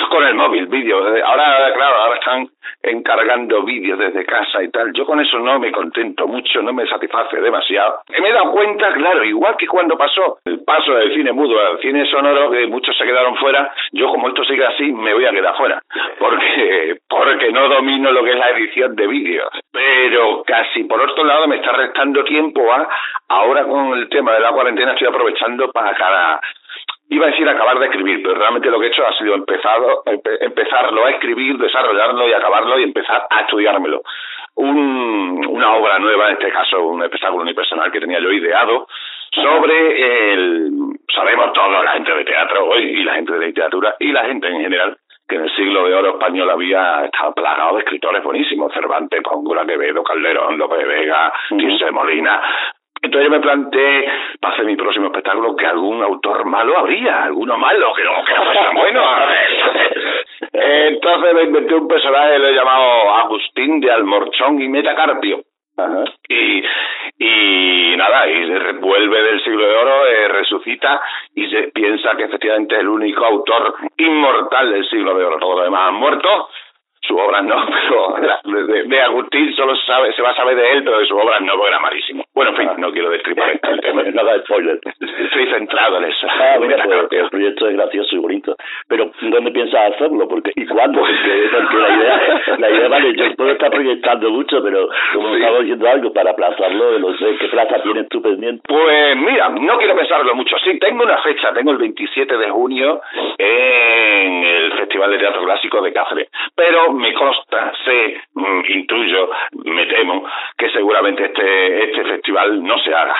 con 0.09 0.25
el 0.25 0.33
móvil, 0.33 0.65
vídeo. 0.67 0.97
Ahora, 0.97 1.71
claro, 1.75 1.95
ahora 1.97 2.15
están 2.15 2.47
encargando 2.83 3.63
vídeos 3.63 3.99
desde 3.99 4.25
casa 4.25 4.63
y 4.63 4.69
tal. 4.71 4.91
Yo 4.93 5.05
con 5.05 5.19
eso 5.19 5.37
no 5.39 5.59
me 5.59 5.71
contento 5.71 6.27
mucho, 6.27 6.61
no 6.61 6.73
me 6.73 6.87
satisface 6.87 7.39
demasiado. 7.39 7.99
Me 8.19 8.29
he 8.29 8.33
dado 8.33 8.51
cuenta, 8.51 8.91
claro, 8.93 9.23
igual 9.23 9.55
que 9.57 9.67
cuando 9.67 9.97
pasó 9.97 10.39
el 10.45 10.63
paso 10.63 10.93
del 10.95 11.13
cine 11.13 11.31
mudo 11.31 11.59
al 11.59 11.79
cine 11.79 12.05
sonoro, 12.09 12.49
que 12.51 12.65
muchos 12.67 12.95
se 12.97 13.05
quedaron 13.05 13.35
fuera, 13.37 13.66
Yo 13.91 14.09
como 14.09 14.29
esto 14.29 14.43
sigue 14.43 14.65
así, 14.65 14.91
me 14.91 15.13
voy 15.13 15.25
a 15.25 15.31
quedar 15.31 15.55
fuera, 15.57 15.81
porque, 16.19 16.97
porque 17.09 17.51
no 17.51 17.67
domino 17.69 18.11
lo 18.11 18.23
que 18.23 18.31
es 18.31 18.37
la 18.37 18.49
edición 18.51 18.95
de 18.95 19.07
vídeos. 19.07 19.49
Pero 19.71 20.43
casi 20.45 20.83
por 20.85 21.01
otro 21.01 21.23
lado 21.23 21.47
me 21.47 21.57
está 21.57 21.71
restando 21.71 22.23
tiempo 22.23 22.71
a, 22.71 22.87
ahora 23.29 23.63
con 23.65 23.93
el 23.97 24.09
tema 24.09 24.33
de 24.33 24.39
la 24.39 24.51
cuarentena 24.51 24.91
estoy 24.93 25.07
aprovechando 25.07 25.71
para 25.71 25.93
cada, 25.95 26.39
iba 27.09 27.25
a 27.27 27.29
decir 27.29 27.47
acabar 27.47 27.79
de 27.79 27.85
escribir, 27.85 28.21
pero 28.23 28.35
realmente 28.35 28.69
lo 28.69 28.79
que 28.79 28.87
he 28.87 28.89
hecho 28.89 29.05
ha 29.07 29.13
sido 29.17 29.35
empezado, 29.35 30.03
empe- 30.05 30.37
empezarlo 30.41 31.05
a 31.05 31.11
escribir, 31.11 31.57
desarrollarlo 31.57 32.27
y 32.27 32.33
acabarlo 32.33 32.79
y 32.79 32.83
empezar 32.83 33.25
a 33.29 33.41
estudiármelo. 33.41 34.01
Un, 34.55 35.45
una 35.49 35.75
obra 35.75 35.99
nueva, 35.99 36.29
en 36.29 36.33
este 36.33 36.51
caso 36.51 36.81
un 36.81 37.03
espectáculo 37.03 37.43
unipersonal 37.43 37.91
que 37.91 37.99
tenía 37.99 38.19
yo 38.19 38.31
ideado, 38.31 38.87
sobre 39.31 40.33
el, 40.33 40.71
sabemos 41.13 41.53
todos, 41.53 41.83
la 41.83 41.91
gente 41.93 42.13
de 42.13 42.25
teatro 42.25 42.65
hoy 42.65 42.83
y 42.83 43.03
la 43.03 43.15
gente 43.15 43.33
de 43.33 43.47
literatura 43.47 43.95
y 43.99 44.11
la 44.11 44.25
gente 44.25 44.47
en 44.47 44.61
general, 44.61 44.97
que 45.27 45.35
en 45.35 45.43
el 45.43 45.55
siglo 45.55 45.87
de 45.87 45.93
oro 45.93 46.09
español 46.11 46.49
había 46.49 47.05
estado 47.05 47.33
plagado 47.33 47.75
de 47.75 47.83
escritores 47.83 48.23
buenísimos, 48.23 48.73
Cervantes, 48.73 49.21
Póngula, 49.21 49.65
Quevedo, 49.65 50.03
Calderón, 50.03 50.57
López 50.57 50.79
de 50.79 50.85
Vega, 50.85 51.33
Tirso 51.49 51.85
de 51.85 51.91
Molina, 51.91 52.41
entonces 53.01 53.29
yo 53.29 53.31
me 53.31 53.39
planteé, 53.39 54.05
para 54.41 54.53
hacer 54.53 54.65
mi 54.65 54.75
próximo 54.75 55.07
espectáculo, 55.07 55.55
que 55.55 55.65
algún 55.65 56.01
autor 56.01 56.45
malo 56.45 56.77
habría, 56.79 57.23
alguno 57.23 57.57
malo, 57.57 57.93
que 57.93 58.03
no, 58.03 58.23
que 58.25 58.33
no 58.33 58.43
fuese 58.43 58.59
tan 58.59 58.75
bueno. 58.75 59.01
Entonces 60.51 61.33
me 61.33 61.43
inventé 61.43 61.75
un 61.75 61.87
personaje, 61.87 62.39
lo 62.39 62.47
he 62.47 62.53
llamado 62.53 63.15
Agustín 63.15 63.79
de 63.79 63.91
Almorchón 63.91 64.61
y 64.61 64.67
Metacarpio. 64.67 65.41
Y, 66.29 66.63
y 67.19 67.95
nada, 67.97 68.27
y 68.27 68.49
vuelve 68.79 69.21
del 69.23 69.43
siglo 69.43 69.67
de 69.67 69.75
oro, 69.75 70.05
eh, 70.07 70.27
resucita 70.29 71.01
y 71.35 71.47
se 71.49 71.67
piensa 71.73 72.15
que 72.17 72.23
efectivamente 72.23 72.75
es 72.75 72.81
el 72.81 72.87
único 72.89 73.23
autor 73.25 73.75
inmortal 73.97 74.71
del 74.71 74.89
siglo 74.89 75.17
de 75.17 75.25
oro. 75.25 75.37
Todos 75.39 75.55
los 75.57 75.65
demás 75.65 75.89
han 75.89 75.95
muerto, 75.95 76.49
su 77.01 77.15
obra 77.17 77.41
no, 77.41 77.63
pero 77.89 78.17
la- 78.19 78.41
de, 78.43 78.83
de 78.83 79.01
Agustín 79.01 79.53
solo 79.55 79.75
se, 79.75 79.85
sabe, 79.85 80.13
se 80.13 80.21
va 80.21 80.31
a 80.31 80.35
saber 80.35 80.55
de 80.55 80.71
él, 80.73 80.83
pero 80.83 80.99
de 80.99 81.05
su 81.05 81.15
obra 81.17 81.39
no, 81.39 81.53
porque 81.53 81.69
era 81.69 81.79
malísimo. 81.79 82.23
Bueno, 82.33 82.51
en 82.51 82.57
fin, 82.57 82.69
no 82.77 82.91
quiero 82.91 83.09
destripar 83.11 83.59
el 83.61 83.81
tema. 83.81 84.03
Nada 84.03 84.33
de 84.33 84.39
spoiler. 84.41 84.79
Centrado 85.57 85.97
en 85.97 86.05
eso. 86.05 86.27
Ah, 86.29 86.57
mira, 86.61 86.83
pues, 86.83 87.11
el 87.11 87.29
proyecto 87.29 87.67
es 87.69 87.75
gracioso 87.75 88.15
y 88.15 88.19
bonito. 88.19 88.55
Pero, 88.87 89.11
¿dónde 89.21 89.51
piensas 89.51 89.93
hacerlo? 89.93 90.27
Porque, 90.27 90.51
¿Y 90.55 90.65
cuándo? 90.65 90.99
Porque, 90.99 91.49
porque 91.51 91.77
la 91.77 91.89
idea, 91.95 92.41
la 92.59 92.69
idea, 92.69 92.87
vale, 92.87 93.13
yo 93.15 93.35
puedo 93.35 93.51
estar 93.51 93.71
proyectando 93.71 94.29
mucho, 94.31 94.61
pero 94.63 94.87
como 95.13 95.27
Sí. 95.35 95.41
estaba 95.41 95.59
diciendo 95.59 95.89
algo, 95.89 96.13
para 96.13 96.31
aplazarlo, 96.31 96.99
no 96.99 97.17
sé, 97.17 97.35
¿qué 97.39 97.47
plaza 97.47 97.81
tienes 97.83 98.07
tú 98.09 98.21
pendiente? 98.21 98.61
Pues 98.67 99.15
mira, 99.17 99.49
no 99.49 99.77
quiero 99.77 99.95
pensarlo 99.95 100.33
mucho. 100.35 100.55
Sí, 100.63 100.77
tengo 100.79 101.03
una 101.03 101.17
fecha, 101.19 101.53
tengo 101.53 101.71
el 101.71 101.77
27 101.77 102.37
de 102.37 102.49
junio 102.49 103.01
en 103.37 104.43
el 104.43 104.73
Festival 104.73 105.11
de 105.11 105.17
Teatro 105.19 105.43
Clásico 105.43 105.81
de 105.81 105.93
Cáceres. 105.93 106.29
Pero 106.55 106.91
me 106.93 107.13
consta, 107.13 107.71
sé, 107.85 108.21
mm, 108.33 108.61
intuyo, 108.69 109.29
me 109.65 109.85
temo 109.85 110.23
que 110.57 110.69
seguramente 110.69 111.25
este, 111.25 111.83
este 111.85 112.03
festival 112.03 112.63
no 112.63 112.77
se 112.79 112.93
haga. 112.93 113.15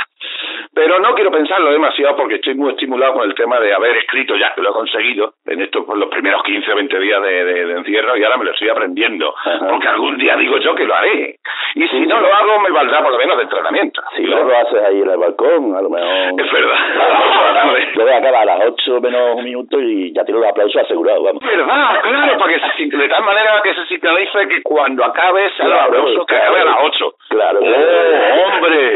Pero 0.73 0.99
no 0.99 1.13
quiero 1.15 1.31
pensarlo 1.31 1.71
demasiado 1.71 2.15
porque 2.15 2.35
estoy 2.35 2.55
muy 2.55 2.71
estimulado 2.71 3.13
con 3.13 3.23
el 3.23 3.35
tema 3.35 3.59
de 3.59 3.73
haber 3.73 3.97
escrito 3.97 4.35
ya, 4.35 4.53
que 4.53 4.61
lo 4.61 4.69
he 4.69 4.73
conseguido 4.73 5.33
en 5.45 5.61
estos 5.61 5.85
por 5.85 5.97
los 5.97 6.09
primeros 6.09 6.43
15 6.43 6.71
o 6.71 6.75
20 6.75 6.99
días 6.99 7.21
de, 7.21 7.45
de- 7.45 7.65
de 7.65 7.73
encierro 7.79 8.17
y 8.17 8.23
ahora 8.23 8.37
me 8.37 8.45
lo 8.45 8.51
estoy 8.51 8.69
aprendiendo. 8.69 9.33
Porque 9.69 9.87
algún 9.87 10.17
día 10.17 10.35
digo 10.35 10.57
yo 10.57 10.75
que 10.75 10.85
lo 10.85 10.93
haré. 10.95 11.35
Y 11.75 11.87
si 11.87 11.99
no 12.05 12.19
lo 12.19 12.33
hago, 12.33 12.59
me 12.59 12.69
valdrá 12.71 13.01
por 13.03 13.11
lo 13.11 13.17
menos 13.17 13.37
del 13.37 13.49
tratamiento. 13.49 14.01
Si 14.15 14.23
no 14.23 14.43
lo 14.43 14.57
haces 14.57 14.83
ahí 14.83 15.01
en 15.01 15.09
el 15.09 15.17
balcón, 15.17 15.75
a 15.75 15.81
lo 15.81 15.89
mejor... 15.89 16.07
Es 16.47 16.51
verdad, 16.51 16.77
a 17.01 17.07
las 17.07 17.19
ocho 17.19 17.39
de 17.39 17.53
la 17.53 17.53
tarde. 17.61 17.87
Yo 17.95 18.01
voy 18.03 18.11
a 18.11 18.17
acabar 18.17 18.41
a 18.41 18.45
las 18.57 18.67
8 18.67 19.01
menos 19.01 19.35
un 19.35 19.43
minuto 19.43 19.79
y 19.81 20.13
ya 20.13 20.23
tiro 20.23 20.39
los 20.39 20.49
aplausos 20.49 20.81
asegurados, 20.81 21.23
vamos. 21.23 21.43
¿Verdad? 21.43 22.01
Claro, 22.03 22.37
para 22.37 22.53
que 22.53 22.59
se, 22.59 22.97
de 22.97 23.09
tal 23.09 23.23
manera 23.23 23.61
que 23.63 23.73
se 23.73 23.85
sincronice 23.87 24.47
que 24.47 24.61
cuando 24.63 25.03
acabe 25.05 25.49
sea 25.57 25.65
Claro, 25.65 25.81
aplauso 25.87 26.25
que 26.25 26.35
acabe 26.35 26.59
a 26.61 26.65
las 26.65 26.75
8. 26.83 27.13
Claro, 27.29 27.59
¡Oh, 27.59 27.63
claro. 27.63 28.55
hombre! 28.55 28.87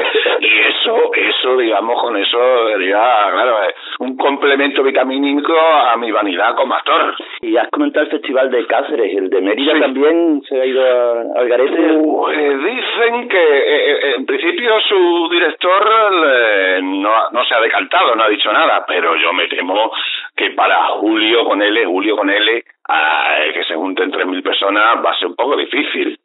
Eso, 1.51 1.57
digamos, 1.59 2.01
con 2.01 2.15
eso 2.17 2.67
sería, 2.69 2.99
claro, 3.31 3.63
eh, 3.63 3.73
un 3.99 4.15
complemento 4.17 4.83
vitamínico 4.83 5.53
a 5.53 5.95
mi 5.97 6.11
vanidad 6.11 6.55
como 6.55 6.73
actor. 6.75 7.15
Y 7.41 7.57
has 7.57 7.69
comentado 7.69 8.05
el 8.05 8.11
Festival 8.11 8.49
de 8.51 8.65
Cáceres, 8.67 9.15
el 9.17 9.29
de 9.29 9.41
Mérida 9.41 9.73
Sí. 9.73 9.79
también 9.81 10.41
se 10.47 10.61
ha 10.61 10.65
ido 10.65 10.81
a- 10.83 11.39
al 11.39 11.47
garete. 11.49 11.99
Pues 12.03 12.63
dicen 12.63 13.27
que 13.27 13.37
eh, 13.37 13.91
eh, 13.91 14.13
en 14.17 14.25
principio 14.25 14.79
su 14.87 15.29
director 15.29 15.87
eh, 16.25 16.79
no, 16.83 17.13
no 17.31 17.43
se 17.45 17.55
ha 17.55 17.59
decantado, 17.61 18.15
no 18.15 18.23
ha 18.23 18.29
dicho 18.29 18.51
nada, 18.53 18.85
pero 18.87 19.15
yo 19.15 19.33
me 19.33 19.47
temo 19.47 19.91
que 20.35 20.51
para 20.51 20.75
julio 20.99 21.43
con 21.45 21.61
L, 21.61 21.85
julio 21.85 22.15
con 22.15 22.29
L, 22.29 22.63
ah, 22.89 23.35
que 23.53 23.63
se 23.65 23.75
junten 23.75 24.11
3.000 24.11 24.41
personas 24.43 25.03
va 25.05 25.11
a 25.11 25.15
ser 25.17 25.27
un 25.27 25.35
poco 25.35 25.55
difícil. 25.57 26.17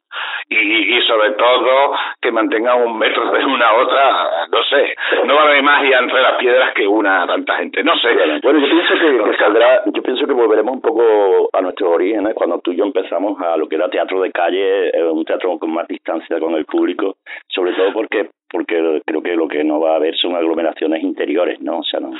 Y, 0.49 0.97
y 0.97 1.01
sobre 1.01 1.31
todo 1.31 1.93
que 2.21 2.31
mantengan 2.31 2.81
un 2.81 2.97
metro 2.97 3.31
de 3.31 3.45
una 3.45 3.67
a 3.67 3.75
otra, 3.75 4.47
no 4.49 4.63
sé, 4.63 4.95
no 5.25 5.35
va 5.35 5.41
a 5.41 5.45
haber 5.45 5.63
magia 5.63 5.99
entre 5.99 6.21
las 6.21 6.37
piedras 6.37 6.73
que 6.73 6.87
una 6.87 7.27
tanta 7.27 7.57
gente, 7.57 7.83
no 7.83 7.97
sé. 7.97 8.09
Bueno, 8.41 8.59
yo 8.59 8.69
pienso 8.69 8.93
que, 8.93 9.31
que 9.31 9.37
saldrá, 9.37 9.83
yo 9.85 10.01
pienso 10.01 10.25
que 10.25 10.33
volveremos 10.33 10.75
un 10.75 10.81
poco 10.81 11.49
a 11.51 11.61
nuestros 11.61 11.93
orígenes, 11.93 12.33
cuando 12.33 12.59
tú 12.59 12.71
y 12.71 12.77
yo 12.77 12.85
empezamos 12.85 13.39
a 13.41 13.57
lo 13.57 13.67
que 13.67 13.75
era 13.75 13.89
teatro 13.89 14.21
de 14.21 14.31
calle, 14.31 14.89
eh, 14.89 15.03
un 15.03 15.25
teatro 15.25 15.57
con 15.59 15.73
más 15.73 15.87
distancia 15.87 16.39
con 16.39 16.55
el 16.55 16.65
público, 16.65 17.17
sobre 17.47 17.73
todo 17.73 17.91
porque 17.93 18.29
porque 18.49 19.01
creo 19.05 19.21
que 19.21 19.35
lo 19.35 19.47
que 19.47 19.63
no 19.63 19.79
va 19.79 19.93
a 19.93 19.95
haber 19.95 20.15
son 20.15 20.35
aglomeraciones 20.35 21.03
interiores, 21.03 21.59
¿no? 21.59 21.79
O 21.79 21.83
sea, 21.83 21.99
no. 21.99 22.11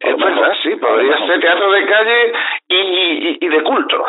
Es 0.00 0.16
verdad, 0.16 0.52
sí, 0.62 0.76
podría 0.76 1.16
ser 1.26 1.40
teatro 1.40 1.70
de 1.72 1.86
calle 1.86 2.32
y, 2.68 2.76
y, 2.76 3.38
y 3.40 3.48
de 3.48 3.62
culto. 3.62 4.04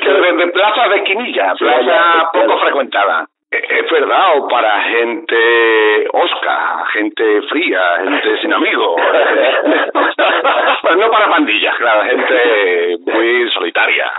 que 0.00 0.10
de, 0.12 0.32
de 0.32 0.46
plazas 0.48 0.90
de 0.90 0.96
esquinilla, 0.96 1.54
plaza 1.54 2.30
poco 2.32 2.58
claro. 2.58 3.26
Es 3.48 3.90
verdad, 3.92 4.38
o 4.38 4.48
para 4.48 4.82
gente 4.82 6.08
osca, 6.12 6.84
gente 6.92 7.42
fría, 7.42 7.80
gente 8.02 8.40
sin 8.40 8.52
amigos. 8.52 9.00
pues 10.82 10.96
no 10.96 11.10
para 11.10 11.30
pandillas, 11.30 11.76
claro, 11.76 12.02
gente 12.10 12.96
muy 13.06 13.48
solitaria. 13.50 14.10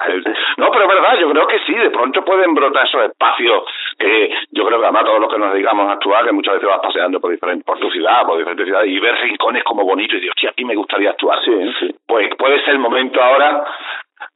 No, 0.55 0.71
pero 0.71 0.83
es 0.83 0.87
verdad, 0.87 1.17
yo 1.19 1.29
creo 1.31 1.45
que 1.45 1.59
sí, 1.59 1.73
de 1.73 1.89
pronto 1.89 2.23
pueden 2.23 2.53
brotar 2.53 2.85
esos 2.85 3.03
espacios 3.03 3.63
que 3.99 4.33
yo 4.51 4.65
creo 4.65 4.79
que 4.79 4.85
además 4.85 5.03
todos 5.03 5.19
los 5.19 5.33
que 5.33 5.39
nos 5.39 5.53
dedicamos 5.53 5.89
a 5.89 5.93
actuar, 5.93 6.23
que 6.23 6.31
muchas 6.31 6.53
veces 6.53 6.69
vas 6.69 6.79
paseando 6.81 7.19
por 7.19 7.31
diferentes, 7.31 7.65
por 7.65 7.79
tu 7.79 7.91
ciudad, 7.91 8.25
por 8.25 8.37
diferentes 8.37 8.65
ciudades 8.65 8.89
y 8.89 8.99
ver 8.99 9.15
rincones 9.15 9.63
como 9.65 9.83
bonitos 9.83 10.15
y 10.15 10.21
dices, 10.21 10.31
hostia, 10.31 10.51
aquí 10.51 10.63
me 10.63 10.75
gustaría 10.75 11.09
actuar. 11.09 11.43
Sí, 11.43 11.51
sí. 11.81 11.95
Pues 12.07 12.29
puede 12.37 12.63
ser 12.63 12.75
el 12.75 12.79
momento 12.79 13.21
ahora 13.21 13.65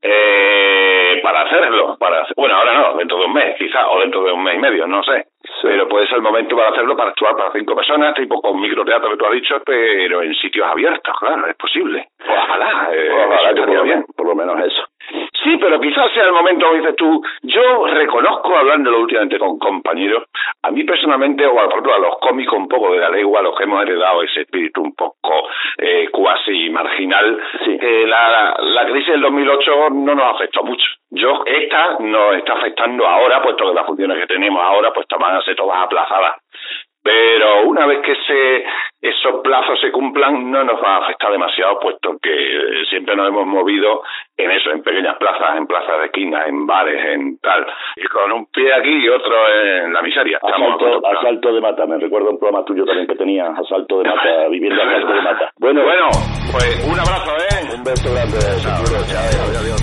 eh, 0.02 1.20
para 1.24 1.42
hacerlo. 1.42 1.98
para 2.00 2.26
Bueno, 2.36 2.56
ahora 2.56 2.74
no, 2.74 2.98
dentro 2.98 3.18
de 3.20 3.26
un 3.26 3.34
mes, 3.34 3.56
quizá, 3.58 3.88
o 3.90 4.00
dentro 4.00 4.24
de 4.24 4.32
un 4.32 4.44
mes 4.44 4.56
y 4.56 4.60
medio, 4.60 4.88
no 4.88 5.04
sé. 5.04 5.26
Pero 5.62 5.88
puede 5.88 6.08
ser 6.08 6.18
el 6.18 6.24
momento 6.24 6.56
para 6.56 6.70
hacerlo, 6.70 6.96
para 6.96 7.10
actuar 7.12 7.36
para 7.36 7.52
cinco 7.52 7.76
personas, 7.76 8.16
tipo 8.16 8.42
con 8.42 8.60
microteatro 8.60 9.12
que 9.12 9.18
tú 9.18 9.26
has 9.26 9.32
dicho, 9.34 9.62
pero 9.66 10.22
en 10.22 10.34
sitios 10.36 10.68
abiertos, 10.68 11.16
claro, 11.20 11.48
es 11.48 11.56
posible. 11.56 12.08
Ojalá, 12.28 12.90
eh, 12.92 13.10
Ojalá 13.12 13.36
eso 13.52 13.56
que 13.56 13.62
por, 13.62 13.84
bien. 13.84 14.06
por 14.16 14.28
lo 14.28 14.36
menos 14.36 14.60
eso. 14.66 14.84
Sí, 15.43 15.58
pero 15.58 15.79
quizás 15.79 16.12
sea 16.13 16.25
el 16.25 16.34
momento, 16.34 16.65
como 16.67 16.77
dices 16.79 16.96
tú, 16.96 17.24
yo 17.41 17.86
reconozco, 17.88 18.55
hablándolo 18.55 19.00
últimamente 19.00 19.39
con 19.39 19.58
compañeros, 19.58 20.25
a 20.62 20.70
mí 20.72 20.84
personalmente, 20.84 21.46
o 21.48 21.53
por 21.55 21.65
ejemplo 21.72 21.96
a 21.96 22.00
los 22.00 22.17
cómicos 22.20 22.60
un 22.60 22.67
poco 22.67 22.91
de 22.93 23.00
la 23.00 23.10
lengua, 23.10 23.39
a 23.39 23.43
los 23.43 23.58
que 23.58 23.63
hemos 23.63 23.81
heredado 23.81 24.22
ese 24.22 24.41
espíritu 24.41 24.81
un 24.81 24.93
poco 24.93 25.48
eh, 25.77 26.10
cuasi 26.12 26.70
marginal, 26.70 27.41
Sí. 27.65 27.77
que 27.79 28.05
la, 28.05 28.55
la 28.60 28.86
crisis 28.86 29.08
del 29.13 29.22
2008 29.22 29.89
no 29.91 30.13
nos 30.15 30.36
afectó 30.36 30.63
mucho. 30.63 30.86
Yo, 31.10 31.43
esta 31.46 31.98
nos 32.00 32.36
está 32.36 32.53
afectando 32.53 33.05
ahora, 33.05 33.41
puesto 33.41 33.67
que 33.67 33.74
las 33.74 33.86
funciones 33.86 34.17
que 34.20 34.27
tenemos 34.27 34.63
ahora, 34.63 34.93
pues 34.93 35.08
van 35.20 35.36
a 35.36 35.41
ser 35.41 35.55
todas 35.55 35.84
aplazadas. 35.84 36.38
Pero 37.03 37.63
una 37.65 37.86
vez 37.88 38.00
que 38.01 38.15
se, 38.15 38.65
esos 39.01 39.41
plazos 39.41 39.79
se 39.81 39.91
cumplan, 39.91 40.51
no 40.51 40.63
nos 40.63 40.81
va 40.81 40.98
a 40.98 41.03
afectar 41.03 41.31
demasiado, 41.31 41.79
puesto 41.79 42.17
que 42.22 42.31
eh, 42.31 42.86
siempre 42.89 43.15
nos 43.15 43.27
hemos 43.27 43.48
movido 43.48 44.03
en 44.38 44.51
eso, 44.51 44.72
en 44.72 44.84
pequeñas 44.84 45.17
plazas, 45.17 45.58
en 45.58 45.65
plazas 45.65 46.00
de 46.00 46.05
esquina, 46.05 46.46
en 46.46 46.67
bares, 46.67 47.03
en 47.13 47.39
tal. 47.39 47.65
Y 47.96 48.05
con 48.08 48.31
un 48.31 48.46
pie 48.48 48.74
aquí 48.74 49.03
y 49.03 49.10
otro 49.10 49.36
en 49.50 49.93
la 49.93 50.01
miseria. 50.01 50.39
Asalto, 50.41 51.01
asalto 51.08 51.53
de 51.53 51.62
mata, 51.62 51.86
me 51.86 51.98
recuerda 51.98 52.29
un 52.29 52.39
programa 52.39 52.63
tuyo 52.65 52.86
también 52.86 53.08
que 53.08 53.15
tenías, 53.15 53.50
asalto 53.58 54.00
de 54.00 54.10
mata, 54.10 54.48
viviendo 54.50 54.81
asalto 54.81 55.13
de 55.13 55.22
mata. 55.22 55.51
Bueno, 55.58 55.84
Bueno, 55.84 56.08
pues 56.51 56.86
un 56.86 57.00
abrazo, 57.00 57.31
¿eh? 57.38 57.75
un 57.75 57.84
beso 57.84 58.13
grande. 58.13 58.38
Chao, 58.62 58.84
adiós, 58.84 59.58
adiós. 59.62 59.81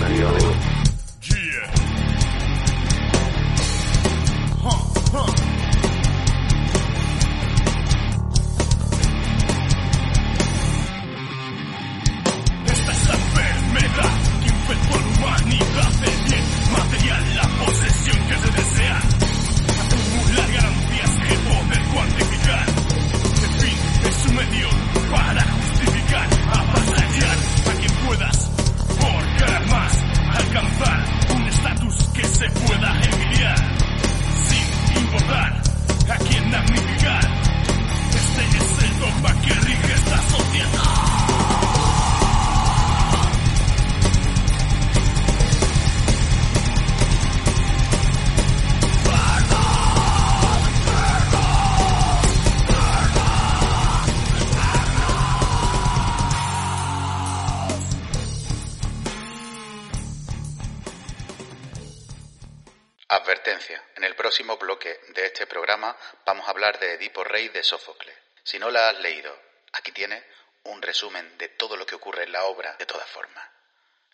Vamos 66.26 66.46
a 66.46 66.50
hablar 66.50 66.78
de 66.78 66.94
Edipo 66.94 67.24
Rey 67.24 67.48
de 67.48 67.62
Sófocles. 67.62 68.14
Si 68.42 68.58
no 68.58 68.70
la 68.70 68.90
has 68.90 69.00
leído, 69.00 69.34
aquí 69.72 69.92
tienes 69.92 70.22
un 70.64 70.82
resumen 70.82 71.36
de 71.38 71.48
todo 71.50 71.76
lo 71.76 71.86
que 71.86 71.94
ocurre 71.94 72.24
en 72.24 72.32
la 72.32 72.44
obra 72.44 72.74
de 72.78 72.86
todas 72.86 73.08
formas. 73.08 73.44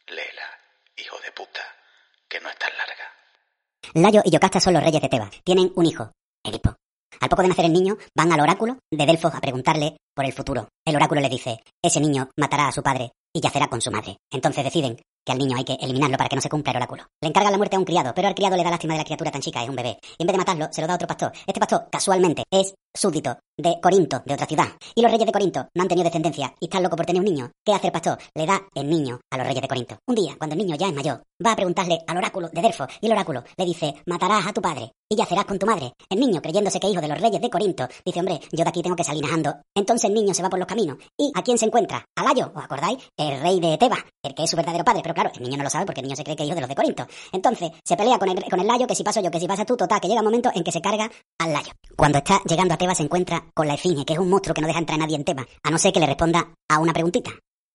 Léela, 0.07 0.59
hijo 0.97 1.19
de 1.21 1.33
puta, 1.33 1.63
que 2.29 2.41
no 2.41 2.49
es 2.49 2.57
tan 2.59 2.77
larga. 2.77 3.13
Layo 3.95 4.23
y 4.25 4.31
Yocasta 4.31 4.61
son 4.61 4.75
los 4.75 4.83
reyes 4.83 5.01
de 5.01 5.09
Tebas. 5.09 5.31
Tienen 5.45 5.73
un 5.77 5.87
hijo, 5.87 6.13
Edipo. 6.43 6.77
Al 7.21 7.29
poco 7.29 7.43
de 7.43 7.49
nacer 7.49 7.65
el 7.65 7.73
niño, 7.73 7.97
van 8.17 8.33
al 8.33 8.41
oráculo 8.41 8.79
de 8.91 9.07
Delfos 9.07 9.35
a 9.35 9.41
preguntarle 9.41 9.97
por 10.15 10.25
el 10.25 10.33
futuro. 10.33 10.69
El 10.85 10.97
oráculo 10.97 11.21
le 11.21 11.29
dice, 11.29 11.59
ese 11.83 12.01
niño 12.01 12.31
matará 12.37 12.69
a 12.69 12.73
su 12.73 12.83
padre 12.83 13.13
y 13.33 13.41
yacerá 13.41 13.69
con 13.69 13.81
su 13.81 13.91
madre. 13.91 14.17
Entonces 14.31 14.65
deciden 14.65 15.01
que 15.25 15.33
al 15.33 15.39
niño 15.39 15.57
hay 15.57 15.65
que 15.65 15.75
eliminarlo 15.81 16.17
para 16.17 16.29
que 16.29 16.37
no 16.37 16.43
se 16.43 16.49
cumpla 16.49 16.73
el 16.73 16.77
oráculo. 16.77 17.05
Le 17.21 17.29
encargan 17.29 17.53
la 17.53 17.59
muerte 17.59 17.77
a 17.77 17.79
un 17.79 17.85
criado, 17.85 18.13
pero 18.15 18.29
al 18.29 18.35
criado 18.35 18.57
le 18.57 18.65
da 18.65 18.71
lástima 18.71 18.95
de 18.95 18.99
la 18.99 19.05
criatura 19.05 19.31
tan 19.31 19.41
chica, 19.41 19.63
es 19.63 19.69
un 19.69 19.77
bebé. 19.77 19.99
Y 20.19 20.23
en 20.23 20.27
vez 20.27 20.35
de 20.35 20.39
matarlo, 20.39 20.69
se 20.71 20.81
lo 20.81 20.87
da 20.87 20.95
a 20.95 20.97
otro 20.97 21.09
pastor. 21.09 21.33
Este 21.47 21.61
pastor, 21.61 21.89
casualmente, 21.91 22.45
es 22.51 22.75
súbdito 22.95 23.39
de 23.57 23.81
Corinto, 23.81 24.23
de 24.25 24.35
otra 24.35 24.47
ciudad. 24.47 24.69
Y 24.95 25.03
los 25.03 25.11
reyes 25.11 25.27
de 25.27 25.33
Corinto 25.33 25.69
no 25.75 25.83
han 25.83 25.89
tenido 25.89 26.05
descendencia 26.05 26.55
y 26.61 26.67
están 26.67 26.83
locos 26.83 26.97
por 26.97 27.07
tener 27.07 27.21
un 27.21 27.27
niño. 27.27 27.51
¿Qué 27.65 27.73
hace 27.73 27.87
el 27.87 27.93
pastor? 27.93 28.19
Le 28.35 28.47
da 28.47 28.61
el 28.75 28.89
niño 28.89 29.21
a 29.31 29.39
los 29.39 29.47
reyes 29.47 29.63
de 29.63 29.69
Corinto. 29.69 29.99
Un 30.07 30.15
día, 30.15 30.35
cuando 30.39 30.55
el 30.55 30.59
niño 30.59 30.77
ya 30.77 30.89
es 30.89 30.95
mayor, 30.95 31.23
va 31.45 31.53
a 31.53 31.57
preguntarle 31.57 31.99
al 32.07 32.17
oráculo 32.17 32.49
de 32.49 32.63
Delfos 32.63 32.89
y 33.01 33.07
el 33.07 33.13
oráculo 33.13 33.45
le 33.57 33.65
dice, 33.65 33.95
matarás 34.07 34.47
a 34.47 34.53
tu 34.53 34.61
padre 34.61 34.93
y 35.09 35.17
yacerás 35.17 35.45
con 35.45 35.59
tu 35.59 35.67
madre. 35.67 35.93
El 36.09 36.21
niño, 36.21 36.41
creyéndose 36.41 36.81
que 36.81 36.89
hijo 36.89 37.01
de 37.01 37.09
los 37.09 37.21
reyes 37.21 37.41
de 37.41 37.51
Corinto, 37.51 37.89
dice, 38.05 38.21
hombre, 38.21 38.41
yo 38.53 38.65
de 38.65 38.69
aquí 38.69 38.83
tengo 38.83 38.97
que 38.97 39.05
salir 39.05 39.23
najando. 39.23 39.55
Entonces 39.75 40.09
el 40.09 40.15
niño 40.15 40.35
se 40.35 40.43
va 40.43 40.51
por 40.51 40.59
los 40.59 40.69
caminos. 40.69 40.99
¿Y 41.19 41.31
a 41.35 41.43
quién 41.43 41.59
se 41.59 41.67
encuentra? 41.67 42.05
A 42.17 42.25
Layo, 42.25 42.53
¿os 42.55 42.65
acordáis? 42.65 42.99
El 43.17 43.41
rey 43.41 43.61
de 43.61 43.79
Tebas, 43.79 44.05
el 44.23 44.35
que 44.35 44.45
es 44.45 44.51
su 44.51 44.57
verdadero 44.57 44.85
padre. 44.85 45.03
Pero 45.03 45.14
claro, 45.15 45.31
el 45.35 45.43
niño 45.43 45.57
no 45.57 45.65
lo 45.65 45.71
sabe 45.71 45.87
porque 45.87 46.01
el 46.01 46.07
niño 46.07 46.17
se 46.17 46.25
cree 46.25 46.37
que 46.37 46.43
es 46.43 46.49
hijo 46.49 46.55
de 46.55 46.61
los 46.61 46.69
de 46.69 46.75
Corinto. 46.75 47.07
Entonces 47.33 47.71
se 47.85 47.97
pelea 47.97 48.19
con 48.19 48.29
el, 48.29 48.45
con 48.45 48.61
el 48.61 48.67
Layo, 48.67 48.87
que 48.87 48.95
si 48.95 49.03
paso 49.03 49.21
yo, 49.21 49.31
que 49.31 49.41
si 49.41 49.47
pasa 49.47 49.65
tú, 49.65 49.77
total, 49.77 50.01
que 50.01 50.09
llega 50.09 50.21
un 50.21 50.27
momento 50.27 50.51
en 50.55 50.63
que 50.63 50.73
se 50.73 50.81
carga 50.81 51.11
al 51.39 51.53
Layo. 51.53 51.73
Cuando 51.97 52.19
está 52.19 52.41
llegando 52.45 52.75
a 52.75 52.77
Tebas 52.77 52.99
se 52.99 53.05
encuentra 53.05 53.45
con 53.55 53.67
la 53.67 53.75
Esfinge, 53.75 54.05
que 54.05 54.15
es 54.15 54.19
un 54.19 54.29
monstruo 54.29 54.55
que 54.55 54.61
no 54.61 54.67
deja 54.67 54.81
entrar 54.81 54.99
a 54.99 55.03
nadie 55.03 55.17
en 55.17 55.25
Tebas, 55.25 55.47
a 55.63 55.71
no 55.71 55.79
ser 55.79 55.93
que 55.93 56.01
le 56.01 56.07
responda 56.07 56.53
a 56.69 56.79
una 56.79 56.93
preguntita. 56.93 57.31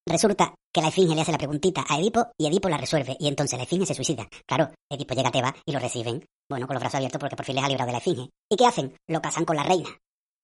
Resulta 0.05 0.53
que 0.73 0.81
la 0.81 0.87
Esfinge 0.87 1.15
le 1.15 1.21
hace 1.21 1.31
la 1.31 1.37
preguntita 1.37 1.85
a 1.87 1.97
Edipo 1.97 2.27
y 2.37 2.47
Edipo 2.47 2.67
la 2.69 2.77
resuelve 2.77 3.15
y 3.19 3.27
entonces 3.27 3.57
la 3.57 3.63
Esfinge 3.63 3.85
se 3.85 3.93
suicida. 3.93 4.27
Claro, 4.45 4.71
Edipo 4.89 5.13
llega 5.13 5.29
a 5.29 5.31
Tebas 5.31 5.53
y 5.65 5.71
lo 5.71 5.79
reciben, 5.79 6.25
bueno, 6.49 6.67
con 6.67 6.73
los 6.73 6.81
brazos 6.81 6.95
abiertos 6.95 7.19
porque 7.19 7.35
por 7.35 7.45
fin 7.45 7.55
les 7.55 7.63
ha 7.63 7.67
librado 7.67 7.87
de 7.87 7.93
la 7.93 7.99
Esfinge. 7.99 8.29
¿Y 8.49 8.55
qué 8.55 8.65
hacen? 8.65 8.95
Lo 9.07 9.21
casan 9.21 9.45
con 9.45 9.55
la 9.55 9.63
reina. 9.63 9.89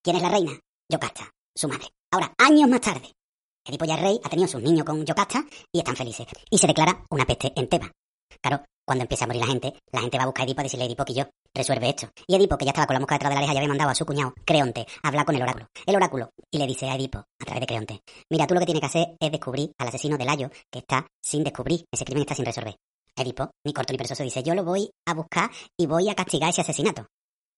¿Quién 0.03 0.17
es 0.17 0.21
la 0.21 0.29
reina? 0.29 0.51
Yocasta, 0.89 1.31
su 1.55 1.67
madre. 1.67 1.87
Ahora, 2.11 2.31
años 2.37 2.69
más 2.69 2.81
tarde, 2.81 3.11
Edipo 3.65 3.86
ya 3.86 3.95
es 3.95 4.01
rey, 4.01 4.19
ha 4.24 4.29
tenido 4.29 4.48
sus 4.48 4.62
niños 4.62 4.86
con 4.86 5.03
Yocasta 5.03 5.43
y 5.72 5.79
están 5.79 5.95
felices. 5.95 6.27
Y 6.51 6.57
se 6.60 6.67
declara 6.67 7.03
una 7.10 7.25
peste 7.25 7.51
en 7.55 7.67
Tebas. 7.67 7.89
Claro, 8.39 8.63
cuando 8.86 9.01
empieza 9.01 9.25
a 9.25 9.27
morir 9.27 9.41
la 9.41 9.48
gente, 9.48 9.74
la 9.91 10.01
gente 10.01 10.17
va 10.17 10.24
a 10.24 10.27
buscar 10.27 10.43
a 10.43 10.45
Edipo 10.45 10.60
a 10.60 10.63
decirle, 10.63 10.86
Edipo, 10.86 11.03
que 11.03 11.15
yo, 11.15 11.24
resuelve 11.51 11.89
esto. 11.89 12.10
Y 12.27 12.36
Edipo, 12.36 12.57
que 12.57 12.65
ya 12.65 12.69
estaba 12.69 12.86
con 12.86 12.93
la 12.93 13.00
mosca 13.00 13.15
detrás 13.15 13.31
de 13.31 13.36
la 13.36 13.39
oreja, 13.39 13.53
ya 13.53 13.60
había 13.60 13.69
mandado 13.69 13.89
a 13.89 13.95
su 13.95 14.05
cuñado, 14.05 14.36
Creonte, 14.45 14.86
a 15.01 15.07
hablar 15.07 15.25
con 15.25 15.36
el 15.36 15.41
oráculo. 15.41 15.67
El 15.84 15.95
oráculo, 15.95 16.29
y 16.51 16.60
le 16.60 16.67
dice 16.67 16.88
a 16.88 16.95
Edipo, 16.95 17.17
a 17.17 17.45
través 17.45 17.62
de 17.62 17.67
Creonte, 17.67 18.01
mira, 18.29 18.45
tú 18.45 18.53
lo 18.53 18.60
que 18.60 18.67
tienes 18.67 18.81
que 18.81 18.88
hacer 18.88 19.15
es 19.19 19.31
descubrir 19.31 19.72
al 19.79 19.88
asesino 19.88 20.15
de 20.17 20.25
Layo, 20.25 20.51
que 20.72 20.79
está 20.79 21.07
sin 21.19 21.43
descubrir, 21.43 21.86
ese 21.91 22.05
crimen 22.05 22.22
está 22.22 22.36
sin 22.36 22.45
resolver. 22.45 22.75
Edipo, 23.15 23.50
ni 23.65 23.74
corto 23.74 23.93
ni 23.93 23.98
perezoso, 23.98 24.22
dice, 24.22 24.44
yo 24.44 24.53
lo 24.53 24.63
voy 24.63 24.92
a 25.07 25.13
buscar 25.16 25.50
y 25.75 25.87
voy 25.87 26.09
a 26.09 26.16
castigar 26.16 26.51
ese 26.51 26.61
asesinato. 26.61 27.07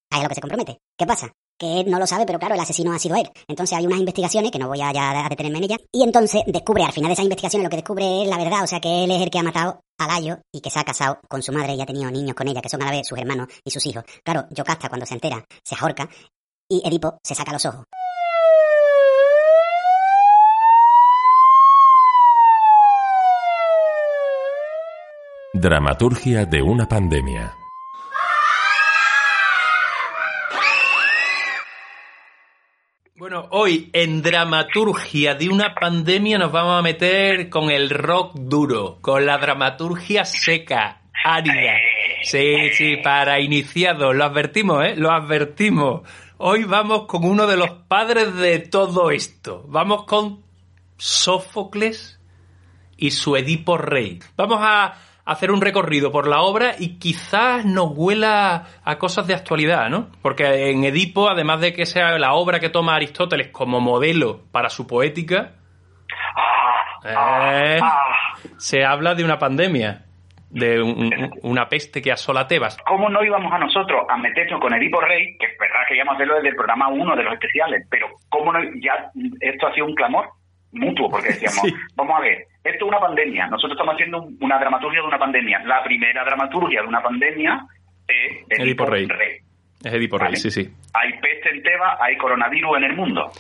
Ahí 0.10 0.20
es 0.20 0.24
lo 0.24 0.30
que 0.30 0.36
se 0.36 0.42
compromete. 0.42 0.78
¿Qué 0.98 1.06
pasa? 1.06 1.34
Que 1.58 1.82
él 1.82 1.90
no 1.90 2.00
lo 2.00 2.08
sabe, 2.08 2.26
pero 2.26 2.40
claro, 2.40 2.56
el 2.56 2.62
asesino 2.62 2.94
ha 2.94 3.00
sido 3.00 3.16
él. 3.16 3.30
Entonces 3.48 3.78
hay 3.78 3.86
unas 3.86 4.00
investigaciones, 4.00 4.52
que 4.52 4.60
no 4.60 4.68
voy 4.68 4.82
a, 4.82 4.92
ya 4.94 5.26
a 5.26 5.30
detenerme 5.30 5.58
en 5.60 5.64
ellas, 5.66 5.80
y 5.92 6.04
entonces 6.04 6.44
descubre, 6.48 6.84
al 6.84 6.92
final 6.92 7.10
de 7.10 7.14
esas 7.14 7.26
investigaciones, 7.26 7.64
lo 7.64 7.70
que 7.70 7.78
descubre 7.78 8.24
es 8.24 8.28
la 8.28 8.38
verdad, 8.38 8.64
o 8.64 8.68
sea, 8.68 8.80
que 8.80 9.04
él 9.04 9.12
es 9.12 9.22
el 9.22 9.30
que 9.30 9.40
ha 9.40 9.44
matado 9.44 9.82
a 9.98 10.08
Layo 10.08 10.40
y 10.52 10.62
que 10.62 10.70
se 10.70 10.80
ha 10.80 10.84
casado 10.84 11.20
con 11.28 11.42
su 11.42 11.52
madre 11.52 11.74
y 11.74 11.82
ha 11.82 11.86
tenido 11.86 12.12
niños 12.12 12.36
con 12.36 12.48
ella, 12.48 12.62
que 12.62 12.70
son 12.70 12.82
a 12.84 12.86
la 12.86 12.92
vez 12.92 13.08
sus 13.08 13.18
hermanos 13.18 13.48
y 13.64 13.72
sus 13.72 13.86
hijos. 13.86 14.04
Claro, 14.24 14.46
Yocasta 14.52 14.90
cuando 14.90 15.06
se 15.06 15.16
entera 15.16 15.44
se 15.64 15.76
ahorca 15.80 16.08
y 16.70 16.82
Edipo 16.88 17.18
se 17.24 17.36
saca 17.36 17.52
los 17.52 17.66
ojos. 17.66 17.86
Dramaturgia 25.54 26.46
de 26.46 26.62
una 26.62 26.88
pandemia. 26.88 27.67
Bueno, 33.20 33.48
hoy 33.50 33.90
en 33.94 34.22
dramaturgia 34.22 35.34
de 35.34 35.50
una 35.50 35.74
pandemia 35.74 36.38
nos 36.38 36.52
vamos 36.52 36.78
a 36.78 36.84
meter 36.84 37.50
con 37.50 37.72
el 37.72 37.90
rock 37.90 38.36
duro, 38.36 39.00
con 39.02 39.26
la 39.26 39.40
dramaturgia 39.40 40.24
seca, 40.24 41.02
árida. 41.26 41.78
Sí, 42.22 42.70
sí, 42.74 42.98
para 42.98 43.40
iniciados, 43.40 44.16
lo 44.16 44.24
advertimos, 44.24 44.86
¿eh? 44.86 44.96
Lo 44.96 45.10
advertimos. 45.10 46.08
Hoy 46.38 46.66
vamos 46.66 47.08
con 47.08 47.26
uno 47.26 47.48
de 47.48 47.58
los 47.58 47.72
padres 47.88 48.36
de 48.36 48.60
todo 48.60 49.10
esto. 49.10 49.66
Vamos 49.68 50.04
con 50.04 50.44
Sófocles 50.98 52.20
y 52.98 53.10
su 53.10 53.36
Edipo 53.36 53.80
Rey. 53.80 54.20
Vamos 54.36 54.60
a 54.62 54.94
hacer 55.28 55.52
un 55.52 55.62
recorrido 55.62 56.12
por 56.12 56.28
la 56.28 56.42
obra 56.42 56.72
y 56.80 56.98
quizás 57.00 57.66
nos 57.66 57.92
huela 57.96 58.64
a 58.84 58.98
cosas 58.98 59.28
de 59.28 59.34
actualidad, 59.36 59.90
¿no? 59.90 60.08
Porque 60.22 60.70
en 60.72 60.84
Edipo, 60.84 61.30
además 61.30 61.62
de 61.62 61.74
que 61.74 61.86
sea 61.86 62.18
la 62.18 62.34
obra 62.34 62.60
que 62.60 62.70
toma 62.70 62.96
Aristóteles 62.96 63.50
como 63.50 63.80
modelo 63.80 64.42
para 64.52 64.70
su 64.70 64.88
poética, 64.88 65.52
eh, 67.06 67.80
se 68.58 68.84
habla 68.86 69.16
de 69.16 69.24
una 69.24 69.38
pandemia, 69.40 70.04
de 70.50 70.82
un- 70.82 71.14
un- 71.14 71.32
una 71.44 71.68
peste 71.68 72.02
que 72.02 72.12
asola 72.12 72.48
Tebas. 72.48 72.78
¿Cómo 72.86 73.10
no 73.10 73.24
íbamos 73.24 73.52
a 73.52 73.58
nosotros 73.60 74.06
a 74.10 74.18
meternos 74.18 74.60
con 74.62 74.74
Edipo 74.74 75.00
Rey? 75.02 75.38
Que 75.38 75.46
es 75.48 75.58
verdad 75.60 75.80
que 75.88 75.96
íbamos 75.96 76.14
a 76.14 76.16
hacerlo 76.16 76.36
desde 76.36 76.50
el 76.50 76.56
programa 76.56 76.88
1 76.88 77.16
de 77.16 77.24
los 77.24 77.34
especiales, 77.34 77.86
pero 77.90 78.08
¿cómo 78.30 78.54
no? 78.54 78.60
Ya 78.82 79.12
esto 79.42 79.68
ha 79.68 79.74
sido 79.74 79.86
un 79.86 79.96
clamor 79.96 80.30
mutuo, 80.78 81.10
porque 81.10 81.30
decíamos, 81.30 81.62
Sí. 81.62 81.74
vamos 81.96 82.16
a 82.18 82.22
ver, 82.22 82.38
esto 82.64 82.86
es 82.86 82.90
una 82.90 83.00
pandemia, 83.00 83.48
nosotros 83.48 83.74
estamos 83.74 83.94
haciendo 83.96 84.22
un- 84.22 84.38
una 84.42 84.60
dramaturgia 84.60 85.02
de 85.02 85.08
una 85.08 85.20
pandemia. 85.20 85.60
La 85.66 85.84
primera 85.84 86.24
dramaturgia 86.24 86.82
de 86.82 86.88
una 86.88 87.02
pandemia 87.02 87.66
es 88.08 88.44
Edipo, 88.50 88.64
Edipo 88.64 88.86
Rey. 88.86 89.06
Rey. 89.08 89.38
Es 89.84 89.94
Edipo 89.94 90.18
Rey, 90.18 90.36
sí, 90.36 90.50
sí. 90.52 90.70
Hay 90.94 91.12
peste 91.20 91.50
en 91.52 91.62
Tebas, 91.64 91.98
hay 92.02 92.18
coronavirus 92.18 92.78
en 92.78 92.84
el 92.86 92.96
mundo. 92.96 93.32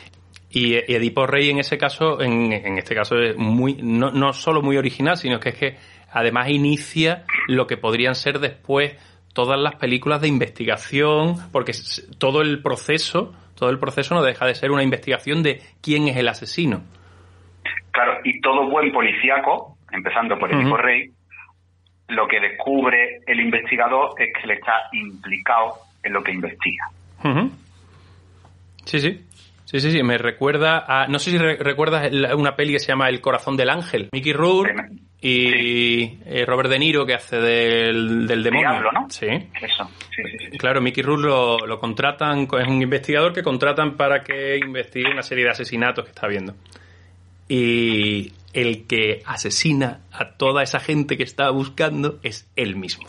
Y, 0.50 0.76
Edipo 0.76 1.26
Rey 1.28 1.50
en 1.50 1.60
ese 1.60 1.78
caso, 1.78 2.21
en, 2.21 2.54
en 2.54 2.78
este 2.78 2.95
caso 2.95 3.17
es 3.19 3.36
muy, 3.38 3.76
no, 3.82 4.12
no 4.12 4.34
solo 4.34 4.62
muy 4.62 4.78
original, 4.78 5.17
sino 5.17 5.39
que 5.39 5.50
es 5.50 5.56
que 5.56 5.76
además 6.12 6.50
inicia 6.50 7.26
lo 7.47 7.67
que 7.67 7.76
podrían 7.78 8.15
ser 8.15 8.39
después 8.39 8.95
todas 9.34 9.60
las 9.60 9.76
películas 9.76 10.21
de 10.21 10.30
investigación, 10.30 11.36
porque 11.52 11.73
todo 12.17 12.41
el 12.41 12.62
proceso, 12.63 13.36
todo 13.56 13.69
el 13.69 13.78
proceso 13.78 14.15
no 14.15 14.23
deja 14.23 14.45
de 14.45 14.56
ser 14.56 14.71
una 14.71 14.84
investigación 14.84 15.43
de 15.43 15.62
quién 15.82 16.08
es 16.08 16.17
el 16.17 16.28
asesino. 16.28 16.84
Claro, 17.98 18.20
y 18.24 18.40
todo 18.42 18.70
buen 18.70 18.92
policíaco, 18.92 19.80
empezando 19.92 20.38
por 20.38 20.54
Ujú. 20.54 20.78
Rey, 20.78 21.10
lo 22.10 22.28
que 22.28 22.40
descubre 22.40 23.22
el 23.26 23.40
investigador 23.40 24.12
es 24.20 24.28
que 24.40 24.46
le 24.48 24.54
está 24.54 24.74
implicado 24.94 25.74
en 26.04 26.14
lo 26.14 26.22
que 26.22 26.32
investiga. 26.32 26.86
Sí, 28.86 29.00
sí. 29.00 29.24
Sí, 29.66 29.80
sí, 29.80 29.92
sí. 29.92 30.04
Me 30.04 30.18
recuerda 30.20 30.86
a. 30.88 31.08
No 31.08 31.18
sé 31.18 31.32
si 31.32 31.38
re- 31.40 31.58
recuerdas 31.58 32.10
una 32.36 32.56
peli 32.56 32.74
que 32.74 32.80
se 32.80 32.88
llama 32.90 33.10
El 33.10 33.20
corazón 33.20 33.58
del 33.58 33.70
ángel. 33.72 34.10
Mickey 34.14 34.32
Rourke 34.32 34.74
y 35.20 36.20
eh, 36.26 36.46
Robert 36.46 36.70
De 36.70 36.78
Niro 36.80 37.04
que 37.06 37.16
hace 37.16 37.38
del, 37.38 38.28
del 38.28 38.44
demonio. 38.44 38.70
Diablo, 38.70 38.92
¿no? 38.94 39.10
Sí. 39.10 39.26
Eso, 39.26 39.90
sí. 40.16 40.58
Claro, 40.60 40.80
Mickey 40.82 41.04
Rourke 41.04 41.26
lo, 41.28 41.58
lo 41.66 41.80
contratan, 41.80 42.42
es 42.44 42.68
un 42.68 42.82
investigador 42.82 43.34
que 43.34 43.42
contratan 43.42 43.98
para 43.98 44.24
que 44.24 44.58
investigue 44.58 45.12
una 45.12 45.24
serie 45.24 45.46
de 45.46 45.50
asesinatos 45.50 46.06
que 46.06 46.12
está 46.12 46.28
viendo. 46.28 46.54
Y 47.48 48.34
el 48.54 48.88
que 48.88 49.22
asesina 49.26 50.00
a 50.12 50.32
toda 50.38 50.64
esa 50.64 50.80
gente 50.80 51.18
que 51.18 51.24
está 51.24 51.50
buscando 51.52 52.20
es 52.24 52.52
él 52.56 52.76
mismo. 52.76 53.08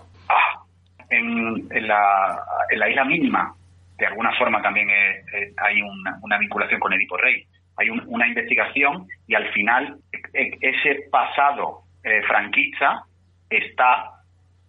En, 1.10 1.66
en 1.70 1.88
la, 1.88 2.38
en 2.70 2.78
la 2.78 2.88
isla 2.90 3.04
mínima, 3.04 3.54
de 3.96 4.06
alguna 4.06 4.32
forma 4.36 4.60
también 4.62 4.88
es- 4.90 5.24
es- 5.32 5.54
hay 5.58 5.80
una, 5.80 6.18
una 6.22 6.38
vinculación 6.38 6.78
con 6.80 6.92
Edipo 6.92 7.16
Rey. 7.16 7.44
Hay 7.78 7.88
un- 7.90 8.02
una 8.06 8.26
investigación 8.28 9.06
y 9.26 9.34
al 9.34 9.50
final 9.52 9.98
e- 10.34 10.58
ese 10.60 11.08
pasado 11.10 11.82
eh, 12.04 12.22
franquista 12.28 13.02
está 13.50 14.10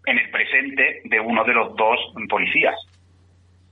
en 0.05 0.17
el 0.17 0.29
presente 0.31 1.01
de 1.03 1.19
uno 1.19 1.43
de 1.43 1.53
los 1.53 1.75
dos 1.75 1.99
policías. 2.29 2.75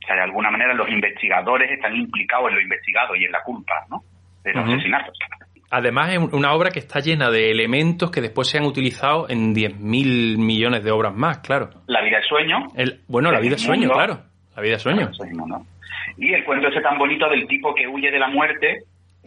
O 0.03 0.05
sea, 0.07 0.15
de 0.17 0.21
alguna 0.21 0.51
manera 0.51 0.73
los 0.73 0.89
investigadores 0.89 1.71
están 1.71 1.95
implicados 1.95 2.49
en 2.49 2.55
lo 2.55 2.61
investigado 2.61 3.15
y 3.15 3.25
en 3.25 3.31
la 3.31 3.41
culpa, 3.43 3.85
¿no? 3.89 4.03
De 4.43 4.53
los 4.53 4.63
asesinatos. 4.75 5.17
Además 5.69 6.13
es 6.13 6.19
una 6.33 6.53
obra 6.53 6.69
que 6.71 6.79
está 6.79 6.99
llena 6.99 7.29
de 7.29 7.51
elementos 7.51 8.09
que 8.11 8.21
después 8.21 8.47
se 8.49 8.57
han 8.57 8.65
utilizado 8.65 9.29
en 9.29 9.53
10.000 9.53 10.37
millones 10.37 10.83
de 10.83 10.91
obras 10.91 11.13
más, 11.13 11.39
claro. 11.39 11.69
La 11.87 12.01
vida 12.01 12.19
es 12.19 12.25
sueño. 12.27 12.67
El, 12.75 13.01
bueno, 13.07 13.31
la 13.31 13.39
vida 13.39 13.55
es 13.55 13.61
sueño, 13.61 13.87
mundo. 13.87 13.95
claro. 13.95 14.19
La 14.55 14.61
vida 14.61 14.75
es 14.77 14.81
sueño. 14.81 15.09
Y 16.17 16.33
el 16.33 16.43
cuento 16.45 16.69
ese 16.69 16.81
tan 16.81 16.97
bonito 16.97 17.29
del 17.29 17.47
tipo 17.47 17.75
que 17.75 17.87
huye 17.87 18.09
de 18.11 18.19
la 18.19 18.27
muerte 18.29 18.83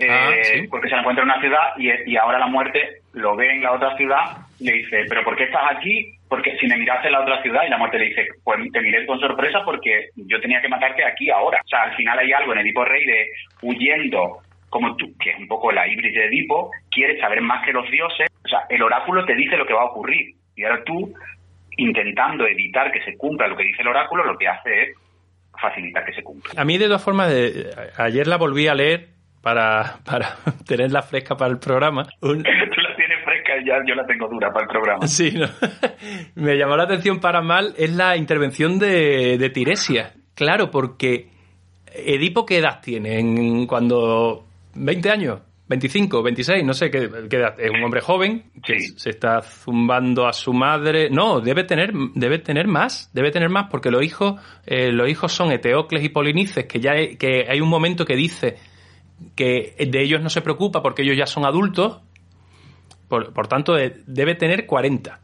Ah, 0.09 0.31
eh, 0.35 0.45
sí. 0.45 0.69
porque 0.69 0.89
se 0.89 0.95
encuentra 0.95 1.25
en 1.25 1.31
una 1.31 1.41
ciudad 1.41 1.61
y, 1.77 1.91
y 2.11 2.17
ahora 2.17 2.39
la 2.39 2.47
muerte 2.47 3.03
lo 3.13 3.37
ve 3.37 3.53
en 3.53 3.63
la 3.63 3.73
otra 3.73 3.95
ciudad 3.99 4.47
y 4.59 4.65
le 4.65 4.73
dice, 4.73 5.05
pero 5.09 5.23
¿por 5.25 5.37
qué 5.37 5.45
estás 5.45 5.63
aquí? 5.77 6.15
Porque 6.27 6.57
si 6.59 6.67
me 6.69 6.79
miraste 6.79 7.09
en 7.09 7.13
la 7.13 7.21
otra 7.21 7.43
ciudad 7.43 7.65
y 7.67 7.69
la 7.69 7.77
muerte 7.77 7.99
le 7.99 8.07
dice, 8.07 8.27
pues 8.43 8.61
te 8.73 8.81
miré 8.81 9.05
con 9.05 9.21
sorpresa 9.21 9.59
porque 9.63 10.09
yo 10.17 10.41
tenía 10.41 10.63
que 10.63 10.69
matarte 10.69 11.05
aquí 11.05 11.29
ahora. 11.29 11.61
O 11.63 11.69
sea, 11.69 11.83
al 11.83 11.95
final 11.97 12.19
hay 12.19 12.33
algo 12.33 12.53
en 12.55 12.61
Edipo 12.61 12.83
Rey 12.83 13.05
de 13.05 13.27
huyendo, 13.61 14.39
como 14.71 14.97
tú, 14.97 15.07
que 15.23 15.31
es 15.31 15.39
un 15.39 15.47
poco 15.49 15.71
la 15.73 15.87
híbrida 15.87 16.21
de 16.23 16.27
Edipo, 16.29 16.71
quieres 16.91 17.21
saber 17.21 17.43
más 17.43 17.65
que 17.67 17.73
los 17.73 17.91
dioses. 17.91 18.29
O 18.45 18.49
sea, 18.49 18.61
el 18.71 18.83
oráculo 18.83 19.25
te 19.27 19.35
dice 19.35 19.57
lo 19.57 19.67
que 19.67 19.75
va 19.75 19.83
a 19.83 19.91
ocurrir 19.91 20.35
y 20.57 20.65
ahora 20.65 20.83
tú, 20.85 21.13
intentando 21.77 22.47
evitar 22.47 22.91
que 22.93 23.03
se 23.03 23.17
cumpla 23.17 23.49
lo 23.49 23.57
que 23.57 23.65
dice 23.65 23.83
el 23.83 23.89
oráculo, 23.89 24.25
lo 24.25 24.39
que 24.39 24.49
hace 24.49 24.83
es 24.83 24.97
facilitar 25.61 26.05
que 26.05 26.13
se 26.15 26.23
cumpla. 26.23 26.53
A 26.57 26.65
mí, 26.65 26.79
de 26.79 26.87
todas 26.87 27.03
formas, 27.05 27.31
de- 27.31 27.71
ayer 27.97 28.27
la 28.27 28.37
volví 28.37 28.67
a 28.69 28.75
leer 28.75 29.09
para, 29.43 29.99
para 30.05 30.37
tenerla 30.67 31.03
fresca 31.03 31.37
para 31.37 31.51
el 31.51 31.59
programa. 31.59 32.07
Un- 32.23 32.43
Tú 32.45 32.81
la 32.81 32.97
tienes 32.97 33.25
fresca 33.25 33.57
y 33.61 33.67
ya 33.67 33.75
yo 33.87 33.95
la 33.95 34.07
tengo 34.07 34.29
dura 34.29 34.53
para 34.53 34.65
el 34.65 34.71
programa. 34.71 35.07
Sí, 35.07 35.33
no. 35.33 35.47
me 36.37 36.57
llamó 36.57 36.77
la 36.77 36.85
atención 36.85 37.21
para 37.21 37.41
mal 37.43 37.75
es 37.77 37.95
la 37.95 38.17
intervención 38.17 38.79
de, 38.79 39.37
de 39.39 39.51
Tiresia. 39.51 40.13
Claro, 40.35 40.71
porque 40.71 41.29
Edipo, 41.93 42.47
¿qué 42.47 42.59
edad 42.59 42.81
tiene? 42.81 43.19
En, 43.19 43.67
cuando 43.67 44.47
20 44.85 45.11
años, 45.11 45.41
25, 45.69 46.23
26, 46.23 46.65
no 46.65 46.73
sé 46.75 46.91
qué, 46.91 46.99
edad. 47.31 47.55
Es 47.61 47.71
un 47.71 47.83
hombre 47.85 48.01
joven 48.01 48.51
que 48.65 48.81
se 48.81 49.11
está 49.11 49.41
zumbando 49.43 50.27
a 50.27 50.33
su 50.33 50.53
madre. 50.53 51.11
No, 51.11 51.41
debe 51.41 51.65
tener, 51.65 51.93
debe 52.15 52.39
tener 52.39 52.67
más, 52.67 53.11
debe 53.15 53.31
tener 53.31 53.49
más, 53.51 53.69
porque 53.71 53.91
los 53.91 54.03
hijos, 54.05 54.41
eh, 54.67 54.91
los 54.91 55.09
hijos 55.09 55.33
son 55.33 55.53
Eteocles 55.53 56.03
y 56.03 56.09
Polinices, 56.09 56.67
que 56.67 56.81
ya 56.81 56.93
hay- 56.93 57.17
que 57.17 57.47
hay 57.49 57.61
un 57.61 57.69
momento 57.69 58.05
que 58.05 58.17
dice 58.17 58.57
que 59.37 59.75
de 59.79 60.03
ellos 60.03 60.21
no 60.23 60.31
se 60.31 60.41
preocupa 60.41 60.83
porque 60.83 61.03
ellos 61.03 61.17
ya 61.17 61.27
son 61.27 61.45
adultos, 61.45 62.01
por, 63.09 63.33
por 63.33 63.47
tanto, 63.49 63.77
eh, 63.79 63.95
debe 64.07 64.35
tener 64.35 64.67
40. 64.67 65.21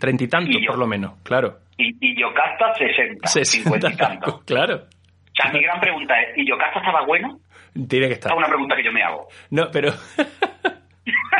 Treinta 0.00 0.24
y 0.24 0.28
tantos, 0.28 0.56
por 0.66 0.78
lo 0.78 0.86
menos, 0.86 1.14
claro. 1.24 1.58
Y, 1.76 1.88
y 2.00 2.20
Yocasta 2.20 2.72
60, 2.74 3.26
60 3.26 3.68
50 3.70 3.90
y 3.92 3.96
tanto. 3.96 4.42
Claro, 4.46 4.76
O 4.76 5.42
sea, 5.42 5.52
mi 5.52 5.60
gran 5.62 5.80
pregunta 5.80 6.14
es, 6.22 6.38
¿y 6.38 6.48
Yocasta 6.48 6.78
estaba 6.80 7.04
bueno? 7.04 7.40
Tiene 7.88 8.08
que 8.08 8.14
estar. 8.14 8.30
Esta 8.30 8.34
es 8.34 8.36
una 8.38 8.48
pregunta 8.48 8.76
que 8.76 8.84
yo 8.84 8.92
me 8.92 9.02
hago. 9.02 9.28
No, 9.50 9.70
pero. 9.70 9.92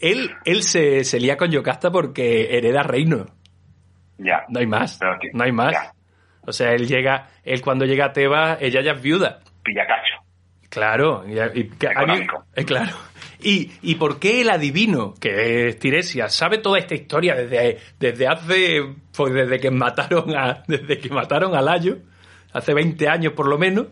él 0.00 0.30
él 0.44 0.62
se, 0.62 1.04
se 1.04 1.20
lía 1.20 1.36
con 1.36 1.50
Yocasta 1.50 1.90
porque 1.90 2.56
hereda 2.56 2.82
reino. 2.82 3.26
Ya. 4.18 4.44
No 4.48 4.60
hay 4.60 4.66
más. 4.66 4.98
Pero 4.98 5.16
que- 5.20 5.30
no 5.32 5.44
hay 5.44 5.52
más. 5.52 5.72
ya. 5.72 5.92
O 6.46 6.52
sea, 6.52 6.72
él 6.72 6.86
llega, 6.86 7.28
él 7.42 7.62
cuando 7.62 7.86
llega 7.86 8.06
a 8.06 8.12
Tebas, 8.12 8.58
ella 8.60 8.82
ya 8.82 8.92
es 8.92 9.02
viuda. 9.02 9.40
Pillacacho. 9.62 10.14
Claro, 10.68 11.24
y, 11.26 11.34
mí- 11.34 11.70
eh, 12.56 12.64
claro. 12.64 12.96
Y, 13.40 13.70
¿Y 13.82 13.94
por 13.94 14.18
qué 14.18 14.40
el 14.40 14.50
adivino, 14.50 15.14
que 15.14 15.68
es 15.68 15.78
Tiresia, 15.78 16.28
sabe 16.28 16.58
toda 16.58 16.78
esta 16.78 16.94
historia 16.94 17.34
desde, 17.36 17.78
desde 17.98 18.26
hace, 18.26 18.82
pues 19.16 19.32
desde 19.32 19.60
que 19.60 19.70
mataron 19.70 20.36
a, 20.36 20.62
desde 20.68 20.98
que 20.98 21.08
mataron 21.10 21.54
a 21.54 21.62
Layo, 21.62 21.98
hace 22.52 22.74
20 22.74 23.08
años 23.08 23.32
por 23.34 23.46
lo 23.48 23.56
menos, 23.56 23.86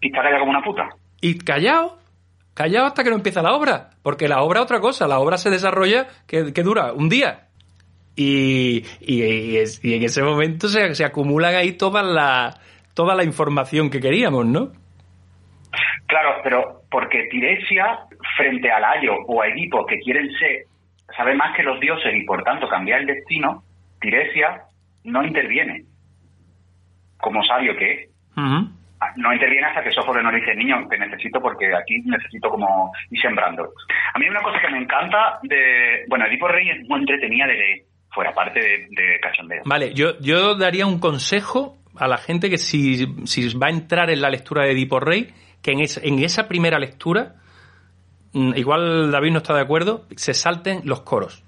Y 0.00 0.06
está 0.08 0.22
callado 0.22 0.40
como 0.40 0.50
una 0.52 0.62
puta. 0.62 0.88
y 1.20 1.38
callado, 1.38 1.98
callado 2.54 2.86
hasta 2.86 3.04
que 3.04 3.10
no 3.10 3.16
empieza 3.16 3.42
la 3.42 3.52
obra, 3.54 3.90
porque 4.02 4.28
la 4.28 4.42
obra 4.42 4.60
es 4.60 4.64
otra 4.64 4.80
cosa, 4.80 5.06
la 5.06 5.18
obra 5.18 5.36
se 5.36 5.50
desarrolla 5.50 6.06
que, 6.26 6.52
que 6.52 6.62
dura 6.62 6.92
un 6.92 7.08
día. 7.08 7.46
Y, 8.16 8.84
y, 9.00 9.22
y 9.22 9.56
es- 9.58 9.82
y 9.84 9.94
en 9.94 10.02
ese 10.02 10.22
momento 10.22 10.68
se, 10.68 10.94
se 10.94 11.04
acumulan 11.04 11.54
ahí 11.54 11.72
toda 11.72 12.02
la, 12.02 12.54
toda 12.94 13.14
la 13.14 13.24
información 13.24 13.88
que 13.90 14.00
queríamos, 14.00 14.46
¿no? 14.46 14.72
Claro, 16.06 16.40
pero 16.42 16.82
porque 16.90 17.28
Tiresia, 17.30 18.00
frente 18.36 18.70
a 18.70 18.80
Layo 18.80 19.12
o 19.28 19.42
a 19.42 19.46
Edipo, 19.46 19.86
que 19.86 19.98
quieren 20.00 20.28
ser, 20.38 20.64
sabe 21.16 21.34
más 21.36 21.54
que 21.56 21.62
los 21.62 21.78
dioses 21.80 22.12
y 22.14 22.24
por 22.26 22.42
tanto 22.42 22.68
cambiar 22.68 23.00
el 23.00 23.06
destino, 23.06 23.62
Tiresia 24.00 24.62
no 25.04 25.22
interviene. 25.24 25.84
Como 27.18 27.44
sabio 27.44 27.76
que 27.76 27.92
es. 27.92 28.10
Ah, 28.36 28.66
No 29.16 29.32
interviene 29.32 29.66
hasta 29.66 29.82
que 29.82 29.90
Sófocles 29.92 30.22
nos 30.22 30.34
dice, 30.34 30.54
niño, 30.54 30.86
te 30.88 30.98
necesito 30.98 31.40
porque 31.40 31.74
aquí 31.74 31.98
necesito 32.04 32.50
como 32.50 32.92
ir 33.10 33.20
sembrando. 33.20 33.72
A 34.14 34.18
mí 34.18 34.28
una 34.28 34.42
cosa 34.42 34.60
que 34.60 34.70
me 34.70 34.78
encanta 34.78 35.38
de... 35.42 36.04
Bueno, 36.08 36.26
Edipo 36.26 36.46
Rey 36.48 36.68
es 36.68 36.86
muy 36.88 37.00
entretenida 37.00 37.46
de 37.46 37.54
leer, 37.54 37.78
fuera 38.10 38.32
parte 38.34 38.60
de, 38.60 38.86
de 38.90 39.18
cachondeo. 39.20 39.62
Vale, 39.64 39.94
yo, 39.94 40.18
yo 40.20 40.54
daría 40.54 40.86
un 40.86 40.98
consejo 41.00 41.78
a 41.96 42.06
la 42.08 42.18
gente 42.18 42.50
que 42.50 42.58
si, 42.58 43.06
si 43.26 43.56
va 43.56 43.68
a 43.68 43.70
entrar 43.70 44.10
en 44.10 44.20
la 44.20 44.28
lectura 44.30 44.64
de 44.64 44.72
Edipo 44.72 45.00
Rey, 45.00 45.32
que 45.62 45.72
en, 45.72 45.80
es- 45.80 46.00
en 46.02 46.18
esa 46.22 46.46
primera 46.46 46.78
lectura, 46.78 47.36
mm, 48.32 48.52
igual 48.56 49.10
David 49.10 49.30
no 49.32 49.38
está 49.38 49.54
de 49.54 49.62
acuerdo, 49.62 50.06
se 50.16 50.34
salten 50.34 50.82
los 50.84 51.00
coros. 51.02 51.42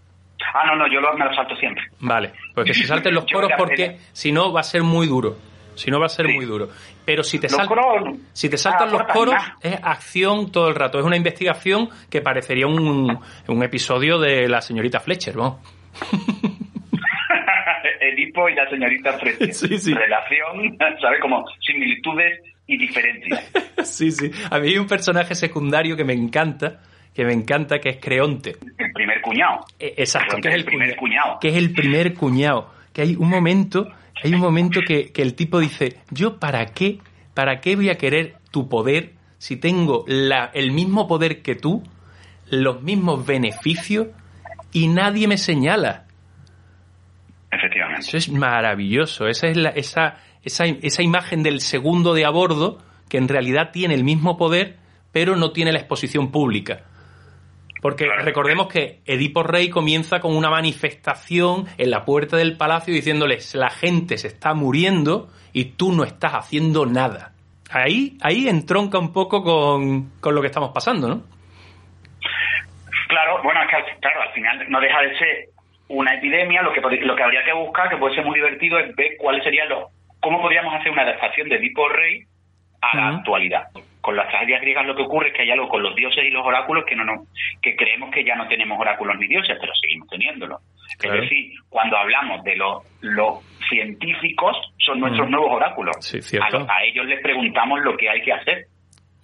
Ah, 0.54 0.66
no, 0.66 0.76
no, 0.76 0.86
yo 0.92 1.00
me 1.16 1.24
lo 1.24 1.34
salto 1.34 1.54
siempre. 1.56 1.84
Vale, 2.00 2.32
pues 2.54 2.66
que 2.66 2.74
se 2.74 2.86
salten 2.86 3.14
los 3.14 3.24
coros 3.32 3.50
porque 3.58 3.98
si 4.12 4.32
no 4.32 4.52
va 4.52 4.60
a 4.60 4.64
ser 4.64 4.82
muy 4.82 5.06
duro. 5.06 5.36
Si 5.74 5.90
no 5.90 6.00
va 6.00 6.06
a 6.06 6.08
ser 6.08 6.28
muy 6.28 6.44
duro. 6.44 6.68
Pero 7.04 7.22
si 7.22 7.38
te, 7.38 7.48
Los 7.48 7.56
sal- 7.56 7.66
coros 7.66 8.16
si 8.32 8.48
te 8.48 8.56
saltan 8.56 8.88
ah, 8.88 8.92
los 8.92 9.02
coros, 9.04 9.34
es 9.60 9.78
acción 9.82 10.50
todo 10.52 10.68
el 10.68 10.74
rato. 10.74 10.98
Es 10.98 11.04
una 11.04 11.16
investigación 11.16 11.88
que 12.10 12.20
parecería 12.20 12.66
un, 12.66 13.18
un 13.48 13.62
episodio 13.62 14.18
de 14.18 14.48
la 14.48 14.60
señorita 14.60 15.00
Fletcher, 15.00 15.36
¿no? 15.36 15.60
Edipo 18.00 18.48
y 18.48 18.54
la 18.54 18.68
señorita 18.68 19.12
Fletcher. 19.18 19.54
Sí, 19.54 19.78
sí. 19.78 19.94
Relación, 19.94 20.76
¿sabes? 21.00 21.20
Como 21.20 21.44
similitudes 21.60 22.40
y 22.66 22.76
diferencias. 22.78 23.50
sí, 23.84 24.10
sí. 24.10 24.30
A 24.50 24.58
mí 24.58 24.68
hay 24.68 24.78
un 24.78 24.86
personaje 24.86 25.34
secundario 25.34 25.96
que 25.96 26.04
me 26.04 26.12
encanta, 26.12 26.80
que 27.14 27.24
me 27.24 27.32
encanta, 27.32 27.78
que 27.78 27.90
es 27.90 27.96
Creonte. 27.98 28.56
El 28.78 28.92
primer 28.92 29.20
cuñado. 29.20 29.64
Eh, 29.78 29.94
Exacto, 29.98 30.36
Creonte 30.36 30.48
que 30.48 30.48
es 30.48 30.54
es 30.54 30.56
el 30.56 30.60
el 30.60 30.64
primer 30.66 30.96
cuñado. 30.96 31.38
Que 31.40 31.48
es 31.48 31.56
el 31.56 31.72
primer 31.72 32.14
cuñado. 32.14 32.70
Que 32.92 33.02
hay 33.02 33.16
un 33.16 33.28
momento, 33.28 33.88
hay 34.22 34.34
un 34.34 34.40
momento 34.40 34.80
que, 34.86 35.12
que 35.12 35.22
el 35.22 35.34
tipo 35.34 35.60
dice, 35.60 36.00
yo 36.10 36.38
para 36.38 36.66
qué, 36.66 36.98
para 37.34 37.60
qué 37.60 37.76
voy 37.76 37.90
a 37.90 37.96
querer 37.96 38.36
tu 38.50 38.68
poder 38.68 39.14
si 39.38 39.56
tengo 39.56 40.04
la, 40.06 40.50
el 40.54 40.70
mismo 40.70 41.08
poder 41.08 41.42
que 41.42 41.56
tú, 41.56 41.82
los 42.48 42.82
mismos 42.82 43.26
beneficios 43.26 44.08
y 44.72 44.86
nadie 44.86 45.26
me 45.26 45.36
señala. 45.36 46.06
Efectivamente. 47.50 48.06
Eso 48.06 48.16
es 48.16 48.30
maravilloso. 48.30 49.26
Esa 49.26 49.48
es 49.48 49.56
la, 49.56 49.70
esa, 49.70 50.18
esa, 50.44 50.64
esa 50.64 51.02
imagen 51.02 51.42
del 51.42 51.60
segundo 51.60 52.14
de 52.14 52.24
a 52.24 52.30
bordo 52.30 52.78
que 53.08 53.18
en 53.18 53.28
realidad 53.28 53.70
tiene 53.72 53.94
el 53.94 54.04
mismo 54.04 54.36
poder, 54.36 54.76
pero 55.10 55.34
no 55.36 55.50
tiene 55.50 55.72
la 55.72 55.78
exposición 55.80 56.30
pública. 56.30 56.84
Porque 57.82 58.08
recordemos 58.08 58.68
que 58.68 59.00
Edipo 59.06 59.42
Rey 59.42 59.68
comienza 59.68 60.20
con 60.20 60.36
una 60.36 60.48
manifestación 60.48 61.66
en 61.78 61.90
la 61.90 62.04
puerta 62.04 62.36
del 62.36 62.56
palacio 62.56 62.94
diciéndoles 62.94 63.56
la 63.56 63.70
gente 63.70 64.16
se 64.18 64.28
está 64.28 64.54
muriendo 64.54 65.28
y 65.52 65.72
tú 65.76 65.92
no 65.92 66.04
estás 66.04 66.32
haciendo 66.34 66.86
nada. 66.86 67.32
Ahí, 67.72 68.18
ahí 68.22 68.48
entronca 68.48 69.00
un 69.00 69.12
poco 69.12 69.42
con, 69.42 70.10
con 70.20 70.32
lo 70.32 70.40
que 70.40 70.46
estamos 70.46 70.70
pasando, 70.72 71.08
¿no? 71.08 71.22
Claro, 73.08 73.42
bueno, 73.42 73.60
es 73.62 73.68
que 73.68 73.76
al, 73.76 73.84
claro, 73.98 74.22
al 74.22 74.32
final 74.32 74.70
no 74.70 74.80
deja 74.80 75.00
de 75.02 75.18
ser 75.18 75.48
una 75.88 76.14
epidemia. 76.14 76.62
Lo 76.62 76.72
que, 76.72 76.80
lo 76.80 77.16
que 77.16 77.22
habría 77.22 77.42
que 77.44 77.52
buscar, 77.52 77.88
que 77.90 77.96
puede 77.96 78.14
ser 78.14 78.24
muy 78.24 78.36
divertido, 78.36 78.78
es 78.78 78.94
ver 78.94 79.16
cuáles 79.18 79.42
serían 79.42 79.68
los. 79.68 79.90
cómo 80.20 80.40
podríamos 80.40 80.72
hacer 80.72 80.92
una 80.92 81.02
adaptación 81.02 81.48
de 81.48 81.56
Edipo 81.56 81.88
Rey 81.88 82.22
a 82.80 82.96
la 82.96 83.08
actualidad. 83.16 83.64
Con 84.02 84.16
las 84.16 84.28
tragedias 84.28 84.60
griegas 84.60 84.84
lo 84.84 84.94
que 84.94 85.02
ocurre 85.02 85.28
es 85.28 85.34
que 85.34 85.42
hay 85.42 85.50
algo 85.52 85.68
con 85.68 85.82
los 85.82 85.94
dioses 85.94 86.24
y 86.24 86.30
los 86.30 86.44
oráculos 86.44 86.84
que 86.86 86.94
no 86.96 87.04
nos, 87.04 87.26
que 87.62 87.74
creemos 87.76 88.10
que 88.10 88.24
ya 88.24 88.34
no 88.36 88.46
tenemos 88.48 88.78
oráculos 88.78 89.16
ni 89.18 89.28
dioses, 89.28 89.56
pero 89.60 89.72
seguimos 89.80 90.08
teniéndolos. 90.08 90.60
Claro. 90.98 91.22
Es 91.22 91.30
decir, 91.30 91.52
cuando 91.70 91.96
hablamos 91.96 92.42
de 92.42 92.56
los, 92.56 92.82
los 93.00 93.38
científicos, 93.70 94.56
son 94.84 95.00
nuestros 95.00 95.28
Mm. 95.28 95.30
nuevos 95.30 95.50
oráculos. 95.54 95.96
Sí, 96.00 96.36
a, 96.36 96.50
los- 96.50 96.68
a 96.68 96.84
ellos 96.84 97.06
les 97.06 97.20
preguntamos 97.22 97.80
lo 97.82 97.96
que 97.96 98.10
hay 98.10 98.20
que 98.22 98.32
hacer. 98.32 98.66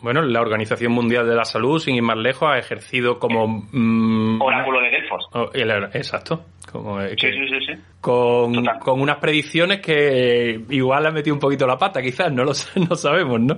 Bueno, 0.01 0.23
la 0.23 0.41
Organización 0.41 0.93
Mundial 0.93 1.29
de 1.29 1.35
la 1.35 1.45
Salud, 1.45 1.81
sin 1.81 1.97
ir 1.97 2.03
más 2.03 2.17
lejos, 2.17 2.49
ha 2.49 2.57
ejercido 2.57 3.19
como... 3.19 3.49
mm, 3.73 4.41
Oráculo 4.41 4.81
de 4.81 4.91
Delfos. 4.91 5.29
Oh, 5.33 5.51
el- 5.53 5.71
exacto. 5.93 6.45
Como, 6.71 7.01
eh, 7.01 7.11
Sí, 7.11 7.17
que- 7.17 7.33
sí, 7.33 7.67
sí, 7.67 7.73
con, 8.01 8.65
con 8.79 9.01
unas 9.01 9.17
predicciones 9.17 9.81
que 9.81 10.61
igual 10.71 11.05
han 11.07 11.15
metido 11.15 11.35
un 11.35 11.41
poquito 11.41 11.67
la 11.67 11.77
pata, 11.77 12.01
quizás, 12.01 12.31
no 12.33 12.45
lo 12.45 12.53
no 12.89 12.95
sabemos, 12.95 13.41
¿no? 13.41 13.57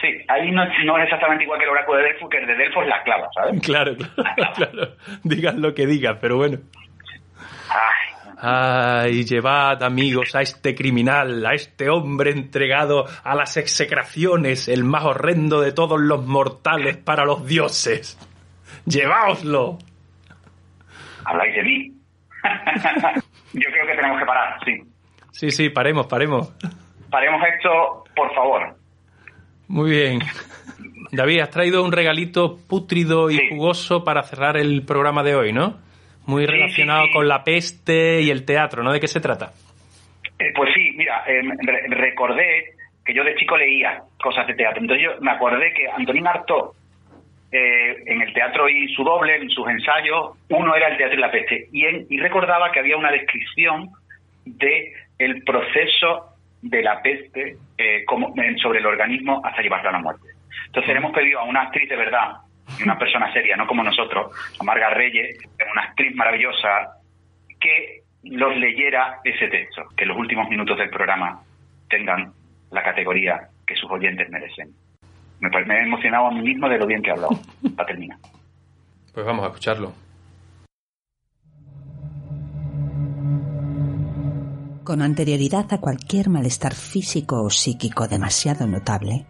Sí, 0.00 0.08
ahí 0.28 0.50
no, 0.50 0.64
no 0.84 0.98
es 0.98 1.04
exactamente 1.04 1.44
igual 1.44 1.58
que 1.58 1.64
el 1.64 1.70
oráculo 1.70 1.98
de 1.98 2.04
Delfos, 2.04 2.30
que 2.30 2.38
el 2.38 2.46
de 2.46 2.54
Delfos 2.54 2.84
es 2.84 2.88
la 2.88 3.02
clava, 3.02 3.28
¿sabes? 3.34 3.60
Claro, 3.64 3.96
claro, 3.96 4.52
claro. 4.54 4.92
Digan 5.24 5.60
lo 5.60 5.74
que 5.74 5.86
digan, 5.86 6.18
pero 6.20 6.36
bueno. 6.36 6.58
Ay, 8.40 9.24
llevad, 9.24 9.82
amigos, 9.82 10.36
a 10.36 10.42
este 10.42 10.76
criminal, 10.76 11.44
a 11.44 11.54
este 11.54 11.90
hombre 11.90 12.30
entregado 12.30 13.06
a 13.24 13.34
las 13.34 13.56
execraciones, 13.56 14.68
el 14.68 14.84
más 14.84 15.04
horrendo 15.04 15.60
de 15.60 15.72
todos 15.72 16.00
los 16.00 16.24
mortales 16.24 16.96
para 16.96 17.24
los 17.24 17.44
dioses. 17.46 18.16
Lleváoslo. 18.86 19.78
Habláis 21.24 21.54
de 21.56 21.62
mí. 21.64 21.92
Yo 23.54 23.70
creo 23.72 23.86
que 23.86 23.94
tenemos 23.96 24.20
que 24.20 24.26
parar, 24.26 24.60
sí. 24.64 24.82
Sí, 25.32 25.50
sí, 25.50 25.70
paremos, 25.70 26.06
paremos. 26.06 26.54
Paremos 27.10 27.42
esto, 27.54 28.04
por 28.14 28.32
favor. 28.34 28.76
Muy 29.68 29.90
bien. 29.90 30.20
David, 31.12 31.40
has 31.40 31.50
traído 31.50 31.84
un 31.84 31.92
regalito 31.92 32.58
pútrido 32.68 33.30
y 33.30 33.48
jugoso 33.48 34.04
para 34.04 34.22
cerrar 34.22 34.56
el 34.56 34.82
programa 34.84 35.22
de 35.22 35.34
hoy, 35.34 35.52
¿no? 35.52 35.78
Muy 36.26 36.46
relacionado 36.46 37.06
con 37.12 37.26
la 37.28 37.42
peste 37.44 38.20
y 38.20 38.30
el 38.30 38.44
teatro, 38.44 38.82
¿no? 38.82 38.92
¿De 38.92 39.00
qué 39.00 39.08
se 39.08 39.20
trata? 39.20 39.52
Eh, 40.38 40.52
pues 40.54 40.70
sí, 40.74 40.92
mira, 40.96 41.24
eh, 41.26 41.40
re- 41.62 41.86
recordé 41.88 42.74
que 43.04 43.14
yo 43.14 43.24
de 43.24 43.34
chico 43.36 43.56
leía 43.56 44.02
cosas 44.22 44.46
de 44.46 44.54
teatro. 44.54 44.80
Entonces 44.82 45.04
yo 45.06 45.20
me 45.22 45.30
acordé 45.30 45.72
que 45.72 45.88
Antonín 45.88 46.26
Artaud, 46.26 46.72
eh, 47.50 47.96
en 48.06 48.20
el 48.20 48.32
teatro 48.34 48.68
y 48.68 48.88
su 48.94 49.02
doble, 49.02 49.36
en 49.36 49.48
sus 49.48 49.66
ensayos, 49.68 50.36
uno 50.50 50.74
era 50.76 50.88
el 50.88 50.98
teatro 50.98 51.16
y 51.16 51.20
la 51.20 51.30
peste. 51.30 51.68
Y, 51.72 51.86
en- 51.86 52.06
y 52.10 52.18
recordaba 52.18 52.70
que 52.70 52.80
había 52.80 52.96
una 52.98 53.10
descripción 53.10 53.88
de 54.44 54.92
el 55.18 55.42
proceso 55.44 56.27
de 56.62 56.82
la 56.82 57.00
peste 57.02 57.56
eh, 57.76 58.04
como, 58.04 58.34
sobre 58.60 58.80
el 58.80 58.86
organismo 58.86 59.40
hasta 59.44 59.62
llevarlo 59.62 59.88
a 59.88 59.92
la 59.92 59.98
muerte. 60.00 60.28
Entonces 60.66 60.92
le 60.92 60.98
hemos 60.98 61.12
pedido 61.12 61.40
a 61.40 61.44
una 61.44 61.62
actriz 61.62 61.88
de 61.88 61.96
verdad, 61.96 62.36
y 62.78 62.82
una 62.82 62.98
persona 62.98 63.32
seria, 63.32 63.56
no 63.56 63.66
como 63.66 63.82
nosotros, 63.82 64.32
a 64.60 64.64
Marga 64.64 64.90
Reyes, 64.90 65.38
una 65.72 65.82
actriz 65.82 66.14
maravillosa, 66.14 66.98
que 67.60 68.02
los 68.24 68.56
leyera 68.56 69.20
ese 69.24 69.48
texto, 69.48 69.84
que 69.96 70.04
en 70.04 70.08
los 70.08 70.18
últimos 70.18 70.48
minutos 70.48 70.76
del 70.76 70.90
programa 70.90 71.40
tengan 71.88 72.32
la 72.70 72.82
categoría 72.82 73.48
que 73.66 73.74
sus 73.76 73.90
oyentes 73.90 74.28
merecen. 74.30 74.70
Me, 75.40 75.48
me 75.64 75.76
he 75.76 75.82
emocionado 75.82 76.26
a 76.26 76.30
mí 76.32 76.42
mismo 76.42 76.68
de 76.68 76.78
lo 76.78 76.86
bien 76.86 77.02
que 77.02 77.10
he 77.10 77.12
hablado. 77.12 77.38
Para 77.76 77.86
terminar. 77.86 78.18
Pues 79.14 79.24
vamos 79.24 79.44
a 79.44 79.48
escucharlo. 79.48 79.92
Con 84.88 85.02
anterioridad 85.02 85.70
a 85.74 85.82
cualquier 85.82 86.30
malestar 86.30 86.74
físico 86.74 87.42
o 87.42 87.50
psíquico 87.50 88.08
demasiado 88.08 88.66
notable, 88.66 89.26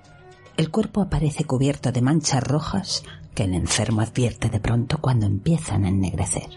el 0.56 0.70
cuerpo 0.70 1.02
aparece 1.02 1.46
cubierto 1.46 1.90
de 1.90 2.00
manchas 2.00 2.44
rojas 2.44 3.02
que 3.34 3.42
el 3.42 3.54
enfermo 3.54 4.00
advierte 4.00 4.50
de 4.50 4.60
pronto 4.60 4.98
cuando 4.98 5.26
empiezan 5.26 5.84
a 5.84 5.88
ennegrecer. 5.88 6.48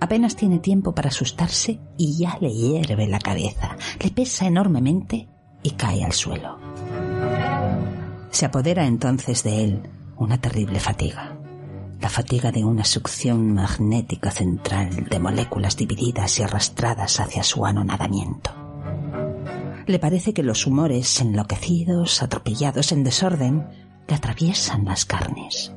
Apenas 0.00 0.36
tiene 0.36 0.58
tiempo 0.58 0.94
para 0.94 1.10
asustarse 1.10 1.80
y 1.98 2.16
ya 2.16 2.38
le 2.40 2.50
hierve 2.50 3.06
la 3.06 3.18
cabeza, 3.18 3.76
le 4.02 4.10
pesa 4.10 4.46
enormemente 4.46 5.28
y 5.62 5.72
cae 5.72 6.02
al 6.02 6.14
suelo. 6.14 6.58
Se 8.30 8.46
apodera 8.46 8.86
entonces 8.86 9.42
de 9.42 9.64
él 9.64 9.82
una 10.16 10.40
terrible 10.40 10.80
fatiga, 10.80 11.33
la 12.04 12.10
fatiga 12.10 12.52
de 12.52 12.66
una 12.66 12.84
succión 12.84 13.54
magnética 13.54 14.30
central 14.30 15.06
de 15.08 15.18
moléculas 15.18 15.74
divididas 15.74 16.38
y 16.38 16.42
arrastradas 16.42 17.18
hacia 17.18 17.42
su 17.42 17.64
anonadamiento. 17.64 18.50
Le 19.86 19.98
parece 19.98 20.34
que 20.34 20.42
los 20.42 20.66
humores 20.66 21.22
enloquecidos, 21.22 22.22
atropellados 22.22 22.92
en 22.92 23.04
desorden, 23.04 23.66
le 24.06 24.14
atraviesan 24.14 24.84
las 24.84 25.06
carnes. 25.06 25.72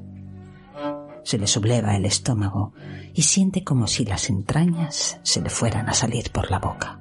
Se 1.24 1.38
le 1.38 1.48
subleva 1.48 1.96
el 1.96 2.04
estómago 2.04 2.74
y 3.14 3.22
siente 3.22 3.64
como 3.64 3.88
si 3.88 4.04
las 4.04 4.30
entrañas 4.30 5.22
se 5.24 5.40
le 5.40 5.50
fueran 5.50 5.88
a 5.88 5.94
salir 5.94 6.30
por 6.34 6.52
la 6.52 6.60
boca. 6.60 7.00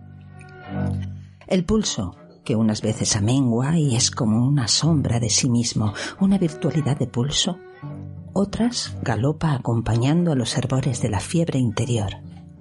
El 1.49 1.65
pulso, 1.65 2.15
que 2.45 2.55
unas 2.55 2.81
veces 2.81 3.17
amengua 3.17 3.77
y 3.77 3.97
es 3.97 4.13
como 4.13 4.47
una 4.47 4.69
sombra 4.69 5.19
de 5.19 5.31
sí 5.31 5.51
mismo, 5.51 5.95
una 6.21 6.39
virtualidad 6.39 6.97
de 6.97 7.09
pulso, 7.09 7.59
otras 8.37 8.95
galopa 9.03 9.55
acompañando 9.55 10.33
a 10.33 10.35
los 10.35 10.57
hervores 10.59 11.01
de 11.01 11.09
la 11.09 11.21
fiebre 11.21 11.59
interior, 11.59 12.19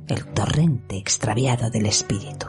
el 0.08 0.26
torrente 0.28 0.98
extraviado 0.98 1.70
del 1.70 1.86
espíritu. 1.86 2.48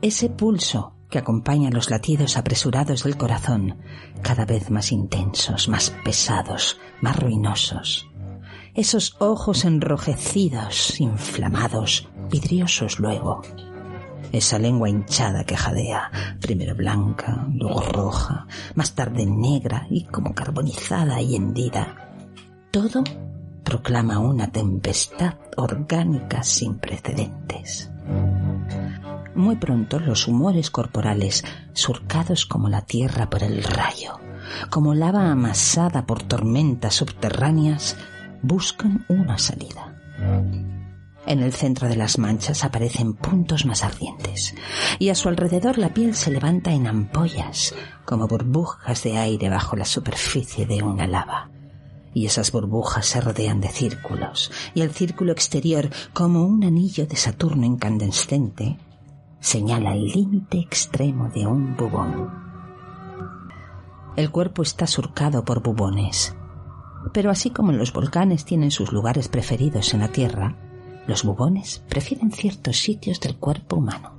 Ese 0.00 0.30
pulso 0.30 0.94
que 1.10 1.18
acompaña 1.18 1.70
los 1.70 1.90
latidos 1.90 2.38
apresurados 2.38 3.04
del 3.04 3.18
corazón, 3.18 3.76
cada 4.22 4.46
vez 4.46 4.70
más 4.70 4.90
intensos, 4.90 5.68
más 5.68 5.90
pesados, 6.02 6.78
más 7.02 7.16
ruinosos. 7.18 8.08
Esos 8.74 9.14
ojos 9.18 9.64
enrojecidos, 9.64 10.98
inflamados, 11.00 12.08
vidriosos 12.30 12.98
luego. 12.98 13.42
Esa 14.32 14.58
lengua 14.58 14.88
hinchada 14.88 15.44
que 15.44 15.56
jadea, 15.56 16.10
primero 16.40 16.74
blanca, 16.74 17.46
luego 17.52 17.80
roja, 17.80 18.46
más 18.74 18.94
tarde 18.94 19.26
negra 19.26 19.86
y 19.90 20.04
como 20.04 20.34
carbonizada 20.34 21.20
y 21.20 21.36
hendida. 21.36 22.10
Todo 22.70 23.04
proclama 23.64 24.18
una 24.18 24.50
tempestad 24.52 25.34
orgánica 25.56 26.42
sin 26.42 26.78
precedentes. 26.78 27.90
Muy 29.34 29.56
pronto 29.56 29.98
los 29.98 30.28
humores 30.28 30.70
corporales, 30.70 31.44
surcados 31.72 32.46
como 32.46 32.68
la 32.68 32.82
tierra 32.82 33.28
por 33.28 33.42
el 33.42 33.62
rayo, 33.62 34.18
como 34.70 34.94
lava 34.94 35.30
amasada 35.30 36.06
por 36.06 36.22
tormentas 36.22 36.94
subterráneas, 36.94 37.96
buscan 38.42 39.04
una 39.08 39.36
salida. 39.36 39.94
En 41.26 41.40
el 41.40 41.52
centro 41.52 41.88
de 41.88 41.96
las 41.96 42.18
manchas 42.18 42.62
aparecen 42.62 43.14
puntos 43.14 43.66
más 43.66 43.82
ardientes, 43.82 44.54
y 45.00 45.08
a 45.08 45.16
su 45.16 45.28
alrededor 45.28 45.76
la 45.76 45.92
piel 45.92 46.14
se 46.14 46.30
levanta 46.30 46.72
en 46.72 46.86
ampollas, 46.86 47.74
como 48.04 48.28
burbujas 48.28 49.02
de 49.02 49.18
aire 49.18 49.50
bajo 49.50 49.74
la 49.74 49.84
superficie 49.84 50.66
de 50.66 50.84
una 50.84 51.08
lava. 51.08 51.50
Y 52.14 52.26
esas 52.26 52.52
burbujas 52.52 53.06
se 53.06 53.20
rodean 53.20 53.60
de 53.60 53.68
círculos, 53.68 54.52
y 54.72 54.82
el 54.82 54.92
círculo 54.92 55.32
exterior, 55.32 55.90
como 56.12 56.44
un 56.44 56.62
anillo 56.62 57.08
de 57.08 57.16
Saturno 57.16 57.66
incandescente, 57.66 58.78
señala 59.40 59.94
el 59.94 60.06
límite 60.06 60.60
extremo 60.60 61.28
de 61.28 61.44
un 61.44 61.76
bubón. 61.76 62.30
El 64.14 64.30
cuerpo 64.30 64.62
está 64.62 64.86
surcado 64.86 65.44
por 65.44 65.60
bubones, 65.60 66.36
pero 67.12 67.30
así 67.30 67.50
como 67.50 67.72
los 67.72 67.92
volcanes 67.92 68.44
tienen 68.44 68.70
sus 68.70 68.92
lugares 68.92 69.28
preferidos 69.28 69.92
en 69.92 70.00
la 70.00 70.08
Tierra, 70.08 70.56
los 71.06 71.24
bubones 71.24 71.82
prefieren 71.88 72.32
ciertos 72.32 72.78
sitios 72.78 73.20
del 73.20 73.36
cuerpo 73.36 73.76
humano. 73.76 74.16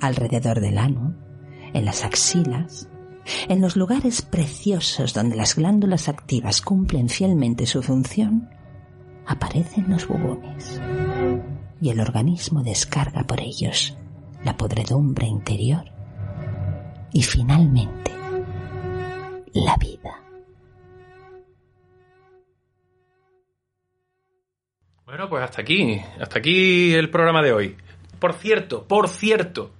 Alrededor 0.00 0.60
del 0.60 0.78
ano, 0.78 1.14
en 1.72 1.84
las 1.84 2.04
axilas, 2.04 2.88
en 3.48 3.60
los 3.60 3.76
lugares 3.76 4.22
preciosos 4.22 5.12
donde 5.12 5.36
las 5.36 5.56
glándulas 5.56 6.08
activas 6.08 6.62
cumplen 6.62 7.08
fielmente 7.08 7.66
su 7.66 7.82
función, 7.82 8.48
aparecen 9.26 9.90
los 9.90 10.08
bubones 10.08 10.80
y 11.80 11.90
el 11.90 12.00
organismo 12.00 12.62
descarga 12.62 13.24
por 13.24 13.40
ellos 13.40 13.96
la 14.44 14.56
podredumbre 14.56 15.26
interior 15.26 15.84
y 17.12 17.22
finalmente 17.22 18.12
la 19.52 19.76
vida. 19.76 20.27
Bueno, 25.08 25.26
pues 25.26 25.42
hasta 25.42 25.62
aquí, 25.62 25.98
hasta 26.20 26.38
aquí 26.38 26.94
el 26.94 27.08
programa 27.08 27.40
de 27.40 27.50
hoy. 27.50 27.74
Por 28.20 28.34
cierto, 28.34 28.86
por 28.86 29.08
cierto, 29.08 29.70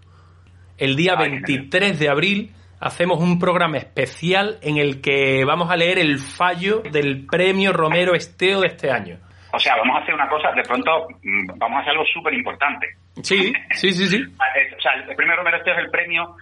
el 0.79 0.97
día 0.97 1.17
23 1.17 1.99
de 1.99 2.09
abril 2.09 2.55
hacemos 2.81 3.21
un 3.21 3.39
programa 3.39 3.77
especial 3.77 4.57
en 4.63 4.79
el 4.79 5.03
que 5.03 5.45
vamos 5.45 5.71
a 5.71 5.77
leer 5.77 5.99
el 5.99 6.17
fallo 6.17 6.81
del 6.81 7.27
premio 7.27 7.75
Romero 7.75 8.15
Esteo 8.15 8.63
de 8.63 8.69
este 8.69 8.91
año. 8.91 9.19
O 9.53 9.59
sea, 9.59 9.77
vamos 9.77 9.97
a 9.99 10.03
hacer 10.03 10.15
una 10.15 10.31
cosa, 10.31 10.51
de 10.53 10.63
pronto 10.63 11.09
mm, 11.23 11.59
vamos 11.59 11.77
a 11.77 11.81
hacer 11.81 11.91
algo 11.91 12.07
súper 12.07 12.33
importante. 12.33 12.87
Sí, 13.23 13.53
sí, 13.73 13.93
sí, 13.93 14.07
sí. 14.07 14.25
O 14.79 14.81
sea, 14.81 14.95
el 14.95 15.15
premio 15.15 15.37
Romero 15.37 15.59
Esteo 15.59 15.75
es 15.75 15.81
el 15.81 15.91
premio 15.91 16.37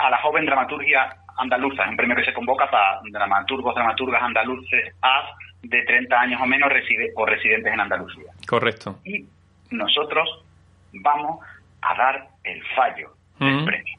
a 0.00 0.10
la 0.10 0.18
joven 0.18 0.46
dramaturgia 0.46 1.14
andaluza, 1.38 1.84
es 1.84 1.90
un 1.90 1.96
premio 1.96 2.16
que 2.16 2.24
se 2.24 2.34
convoca 2.34 2.68
para 2.68 3.02
dramaturgos, 3.08 3.72
dramaturgas 3.72 4.20
andaluces 4.20 4.96
AS 5.00 5.30
de 5.62 5.82
30 5.84 6.20
años 6.20 6.40
o 6.42 6.46
menos 6.46 6.70
reside- 6.70 7.12
o 7.16 7.24
residentes 7.26 7.72
en 7.72 7.80
Andalucía. 7.80 8.32
Correcto. 8.46 8.98
Y 9.04 9.24
nosotros 9.70 10.28
vamos 10.92 11.40
a 11.80 11.96
dar 11.96 12.28
el 12.44 12.62
fallo 12.76 13.12
del 13.38 13.64
premio. 13.64 13.94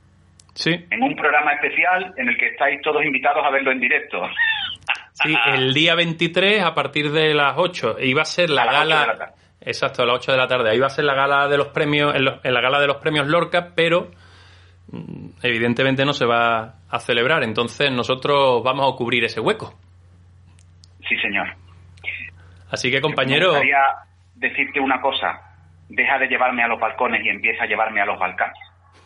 Sí, 0.54 0.71
En 0.91 1.02
un 1.02 1.15
programa 1.15 1.54
especial 1.54 2.13
en 2.17 2.30
el 2.30 2.38
que 2.38 2.49
estáis 2.49 2.82
todos 2.82 3.04
invitados 3.04 3.43
a 3.45 3.49
verlo 3.49 3.71
en 3.71 3.80
directo. 3.80 4.21
sí, 5.13 5.36
el 5.47 5.73
día 5.73 5.95
23 5.95 6.63
a 6.63 6.73
partir 6.76 7.12
de 7.12 7.34
las 7.34 7.56
8 7.58 7.95
iba 8.02 8.21
a 8.21 8.26
ser 8.26 8.49
la 8.52 8.63
A 8.63 8.65
gala 8.71 9.06
la 9.08 9.17
tarde. 9.17 9.34
Exacto, 9.62 10.04
a 10.04 10.06
las 10.06 10.15
8 10.17 10.32
de 10.34 10.38
la 10.38 10.47
tarde. 10.47 10.69
Ahí 10.69 10.80
va 10.80 10.88
a 10.88 10.89
ser 10.91 11.06
la 11.06 11.15
gala 11.15 11.47
de 11.47 11.58
los 11.58 11.67
premios 11.69 12.13
en, 12.15 12.26
lo- 12.26 12.39
en 12.43 12.54
la 12.54 12.62
gala 12.62 12.80
de 12.80 12.88
los 12.88 12.97
premios 12.97 13.28
Lorca, 13.28 13.69
pero 13.76 14.12
mm, 14.91 15.30
evidentemente 15.41 16.06
no 16.06 16.13
se 16.13 16.26
va 16.26 16.76
a 16.89 16.99
celebrar, 16.99 17.43
entonces 17.43 17.91
nosotros 17.91 18.62
vamos 18.63 18.91
a 18.93 18.95
cubrir 18.95 19.23
ese 19.23 19.39
hueco. 19.39 19.73
Sí, 21.15 21.21
señor. 21.21 21.47
Así 22.71 22.89
que 22.89 22.97
Me 22.97 23.02
compañero, 23.02 23.49
gustaría 23.49 23.78
decirte 24.36 24.80
una 24.80 24.99
cosa. 24.99 25.39
Deja 25.89 26.17
de 26.17 26.28
llevarme 26.28 26.63
a 26.63 26.67
los 26.67 26.80
balcones 26.80 27.23
y 27.23 27.30
empieza 27.30 27.63
a 27.65 27.67
llevarme 27.67 28.02
a 28.02 28.06
los 28.06 28.17
Balcanes. 28.17 28.58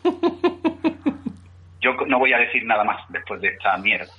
Yo 1.82 1.92
no 2.08 2.20
voy 2.20 2.34
a 2.34 2.38
decir 2.38 2.64
nada 2.66 2.84
más 2.84 2.98
después 3.10 3.42
de 3.42 3.50
esta 3.50 3.78
mierda. 3.78 4.12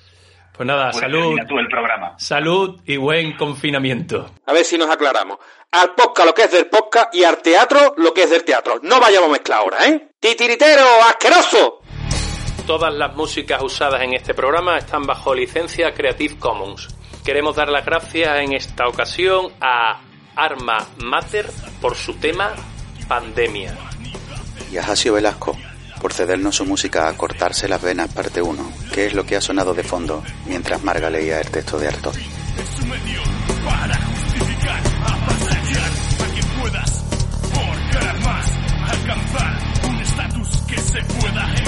pues 0.53 0.67
nada, 0.67 0.91
Pues 0.91 1.01
salud, 1.01 1.39
tú 1.49 1.59
el 1.59 1.69
programa. 1.69 2.15
salud 2.19 2.81
y 2.85 2.97
buen 2.97 3.33
confinamiento. 3.37 4.31
A 4.47 4.53
ver 4.53 4.65
si 4.65 4.77
nos 4.77 4.91
aclaramos. 4.91 5.39
Al 5.73 5.95
podcast 5.95 6.27
lo 6.27 6.35
que 6.35 6.43
es 6.43 6.53
del 6.53 6.67
podcast 6.67 7.15
y 7.15 7.25
al 7.25 7.39
teatro 7.43 7.95
lo 7.97 8.13
que 8.13 8.25
es 8.25 8.31
del 8.31 8.45
teatro. 8.45 8.81
No 8.83 9.01
vayamos 9.01 9.29
a 9.31 9.33
mezclar 9.33 9.61
ahora, 9.61 9.87
¿eh? 9.87 10.09
¡Titiritero 10.21 10.85
asqueroso! 11.09 11.81
Todas 12.67 12.93
las 12.93 13.15
músicas 13.17 13.63
usadas 13.63 14.03
en 14.03 14.13
este 14.15 14.35
programa 14.35 14.77
están 14.77 15.05
bajo 15.05 15.35
licencia 15.35 15.93
Creative 15.95 16.39
Commons. 16.39 16.95
Queremos 17.29 17.57
dar 17.57 17.69
las 17.69 17.85
gracias 17.85 18.41
en 18.41 18.55
esta 18.55 18.89
ocasión 18.89 19.53
a 19.61 20.01
Arma 20.35 20.79
Mater 20.97 21.45
por 21.79 21.95
su 21.95 22.15
tema 22.15 22.55
Pandemia. 23.07 23.77
Y 24.73 24.79
a 24.79 24.83
Jasio 24.83 25.13
Velasco 25.13 25.55
por 26.01 26.15
cedernos 26.15 26.57
su 26.57 26.65
música 26.65 27.07
a 27.07 27.15
Cortarse 27.19 27.69
las 27.69 27.83
Venas 27.83 28.11
parte 28.15 28.41
1, 28.41 28.73
que 28.95 29.05
es 29.05 29.13
lo 29.13 29.27
que 29.27 29.37
ha 29.37 29.43
sonado 29.43 29.75
de 29.75 29.83
fondo 29.83 30.25
mientras 30.47 30.83
Marga 30.83 31.11
leía 31.11 31.39
el 31.39 31.51
texto 31.51 31.79
de 31.79 31.89
Artaud. 31.89 32.17
Es 32.17 32.81
un 32.81 32.89
medio 32.89 33.21
para 33.63 33.95
justificar, 33.95 34.83
avasallar 35.05 35.91
a 36.25 36.33
quien 36.33 36.47
puedas, 36.63 37.05
por 37.53 38.21
más, 38.25 38.53
alcanzar 38.91 39.59
un 39.87 40.01
estatus 40.01 40.63
que 40.67 40.79
se 40.79 41.03
pueda 41.03 41.68